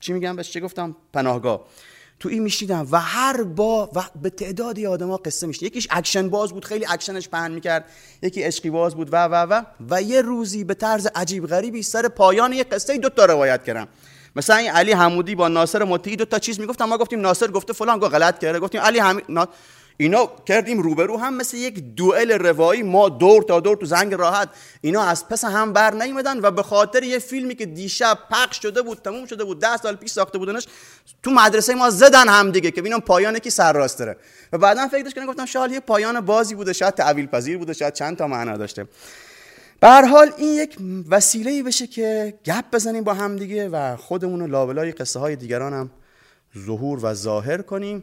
چی 0.00 0.12
میگم 0.12 0.36
بهش 0.36 0.50
چه 0.50 0.60
گفتم؟ 0.60 0.96
پناهگاه. 1.12 1.66
تو 2.20 2.28
این 2.28 2.42
میشیدم 2.42 2.88
و 2.90 3.00
هر 3.00 3.42
با 3.42 3.90
و 3.94 4.02
به 4.22 4.30
تعدادی 4.30 4.86
آدما 4.86 5.16
قصه 5.16 5.46
میشه 5.46 5.66
یکیش 5.66 5.88
اکشن 5.90 6.28
باز 6.28 6.52
بود 6.52 6.64
خیلی 6.64 6.86
اکشنش 6.88 7.28
پهن 7.28 7.52
می‌کرد. 7.52 7.84
یکی 8.22 8.42
عشقی 8.42 8.70
باز 8.70 8.94
بود 8.94 9.08
و 9.12 9.16
و 9.16 9.34
و 9.34 9.62
و 9.90 10.02
یه 10.02 10.20
روزی 10.22 10.64
به 10.64 10.74
طرز 10.74 11.08
عجیب 11.14 11.46
غریبی 11.46 11.82
سر 11.82 12.08
پایان 12.08 12.52
یه 12.52 12.64
قصه 12.64 12.98
دو 12.98 13.08
تا 13.08 13.24
روایت 13.24 13.64
کردم. 13.64 13.88
مثلا 14.36 14.56
این 14.56 14.70
علی 14.70 14.92
حمودی 14.92 15.34
با 15.34 15.48
ناصر 15.48 15.84
مطیعی 15.84 16.16
دو 16.16 16.24
تا 16.24 16.38
چیز 16.38 16.60
می‌گفتم 16.60 16.84
ما 16.84 16.98
گفتیم 16.98 17.20
ناصر 17.20 17.46
گفته 17.46 17.72
فلان 17.72 17.98
گفت 17.98 18.14
غلط 18.14 18.38
کرده 18.38 18.58
گفتیم 18.58 18.80
علی 18.80 18.98
حمید 18.98 19.24
نا... 19.28 19.48
اینا 20.00 20.30
کردیم 20.46 20.82
روبرو 20.82 21.16
هم 21.16 21.36
مثل 21.36 21.56
یک 21.56 21.94
دوئل 21.94 22.32
روایی. 22.32 22.82
ما 22.82 23.08
دور 23.08 23.42
تا 23.42 23.60
دور 23.60 23.76
تو 23.76 23.86
زنگ 23.86 24.14
راحت 24.14 24.48
اینا 24.80 25.02
از 25.02 25.28
پس 25.28 25.44
هم 25.44 25.72
بر 25.72 25.94
نیومدن 25.94 26.40
و 26.40 26.50
به 26.50 26.62
خاطر 26.62 27.02
یه 27.02 27.18
فیلمی 27.18 27.54
که 27.54 27.66
دیشب 27.66 28.18
پخش 28.30 28.58
شده 28.62 28.82
بود 28.82 28.98
تموم 28.98 29.26
شده 29.26 29.44
بود 29.44 29.60
ده 29.60 29.76
سال 29.76 29.96
پیش 29.96 30.10
ساخته 30.10 30.38
بودنش 30.38 30.66
تو 31.22 31.30
مدرسه 31.30 31.74
ما 31.74 31.90
زدن 31.90 32.28
هم 32.28 32.50
دیگه 32.50 32.70
که 32.70 32.80
ببینم 32.80 33.00
پایانه 33.00 33.40
کی 33.40 33.50
سرراست 33.50 33.98
داره. 33.98 34.16
و 34.52 34.58
بعدا 34.58 34.88
فکرش 34.88 35.14
کردم 35.14 35.26
گفتم 35.26 35.46
شاید 35.46 35.72
یه 35.72 35.80
پایان 35.80 36.20
بازی 36.20 36.54
بوده 36.54 36.72
شاید 36.72 36.94
تعویل 36.94 37.26
پذیر 37.26 37.58
بوده 37.58 37.72
شاید 37.72 37.94
چند 37.94 38.16
تا 38.16 38.26
معنا 38.26 38.56
داشته. 38.56 38.86
به 39.80 39.88
هر 39.88 40.04
حال 40.04 40.32
این 40.36 40.54
یک 40.54 40.76
وسیله 41.08 41.62
بشه 41.62 41.86
که 41.86 42.34
گپ 42.44 42.64
بزنیم 42.72 43.04
با 43.04 43.14
هم 43.14 43.36
دیگه 43.36 43.68
و 43.68 43.96
خودمون 43.96 44.40
رو 44.40 44.46
لابلای 44.46 44.92
قصه 44.92 45.20
های 45.20 45.36
دیگران 45.36 45.72
هم 45.72 45.90
ظهور 46.66 47.00
و 47.02 47.14
ظاهر 47.14 47.62
کنیم. 47.62 48.02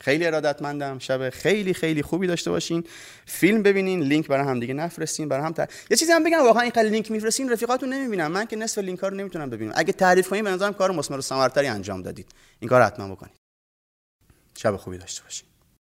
خیلی 0.00 0.26
ارادتمندم. 0.26 0.98
شب 0.98 1.30
خیلی 1.30 1.74
خیلی 1.74 2.02
خوبی 2.02 2.26
داشته 2.26 2.50
باشین. 2.50 2.84
فیلم 3.26 3.62
ببینین 3.62 4.02
لینک 4.02 4.28
برای 4.28 4.46
هم 4.46 4.60
دیگه 4.60 4.74
نفرستین 4.74 5.28
برای 5.28 5.44
هم 5.44 5.52
تا... 5.52 5.66
یه 5.90 5.96
چیزی 5.96 6.12
هم 6.12 6.24
بگم 6.24 6.42
واقعا 6.42 6.62
این 6.62 6.72
خیلی 6.72 6.90
لینک 6.90 7.10
میفرستین 7.10 7.52
رفیقاتون 7.52 7.92
نمی‌بینن 7.92 8.26
من 8.26 8.46
که 8.46 8.56
نصف 8.56 8.78
لینک 8.78 8.98
ها 8.98 9.08
رو 9.08 9.16
نمی‌تونم 9.16 9.50
ببینم. 9.50 9.72
اگه 9.76 9.92
تعریف 9.92 10.28
کنین 10.28 10.44
به 10.44 10.50
نظرم 10.50 10.74
کار 10.74 10.90
مسمر 10.90 11.18
و 11.18 11.22
ثمرتری 11.22 11.66
انجام 11.66 12.02
دادید. 12.02 12.26
این 12.60 12.68
کار 12.68 12.82
حتما 12.82 13.14
بکنید. 13.14 13.34
شب 14.58 14.76
خوبی 14.76 14.98
داشته 14.98 15.22
باشین. 15.22 15.48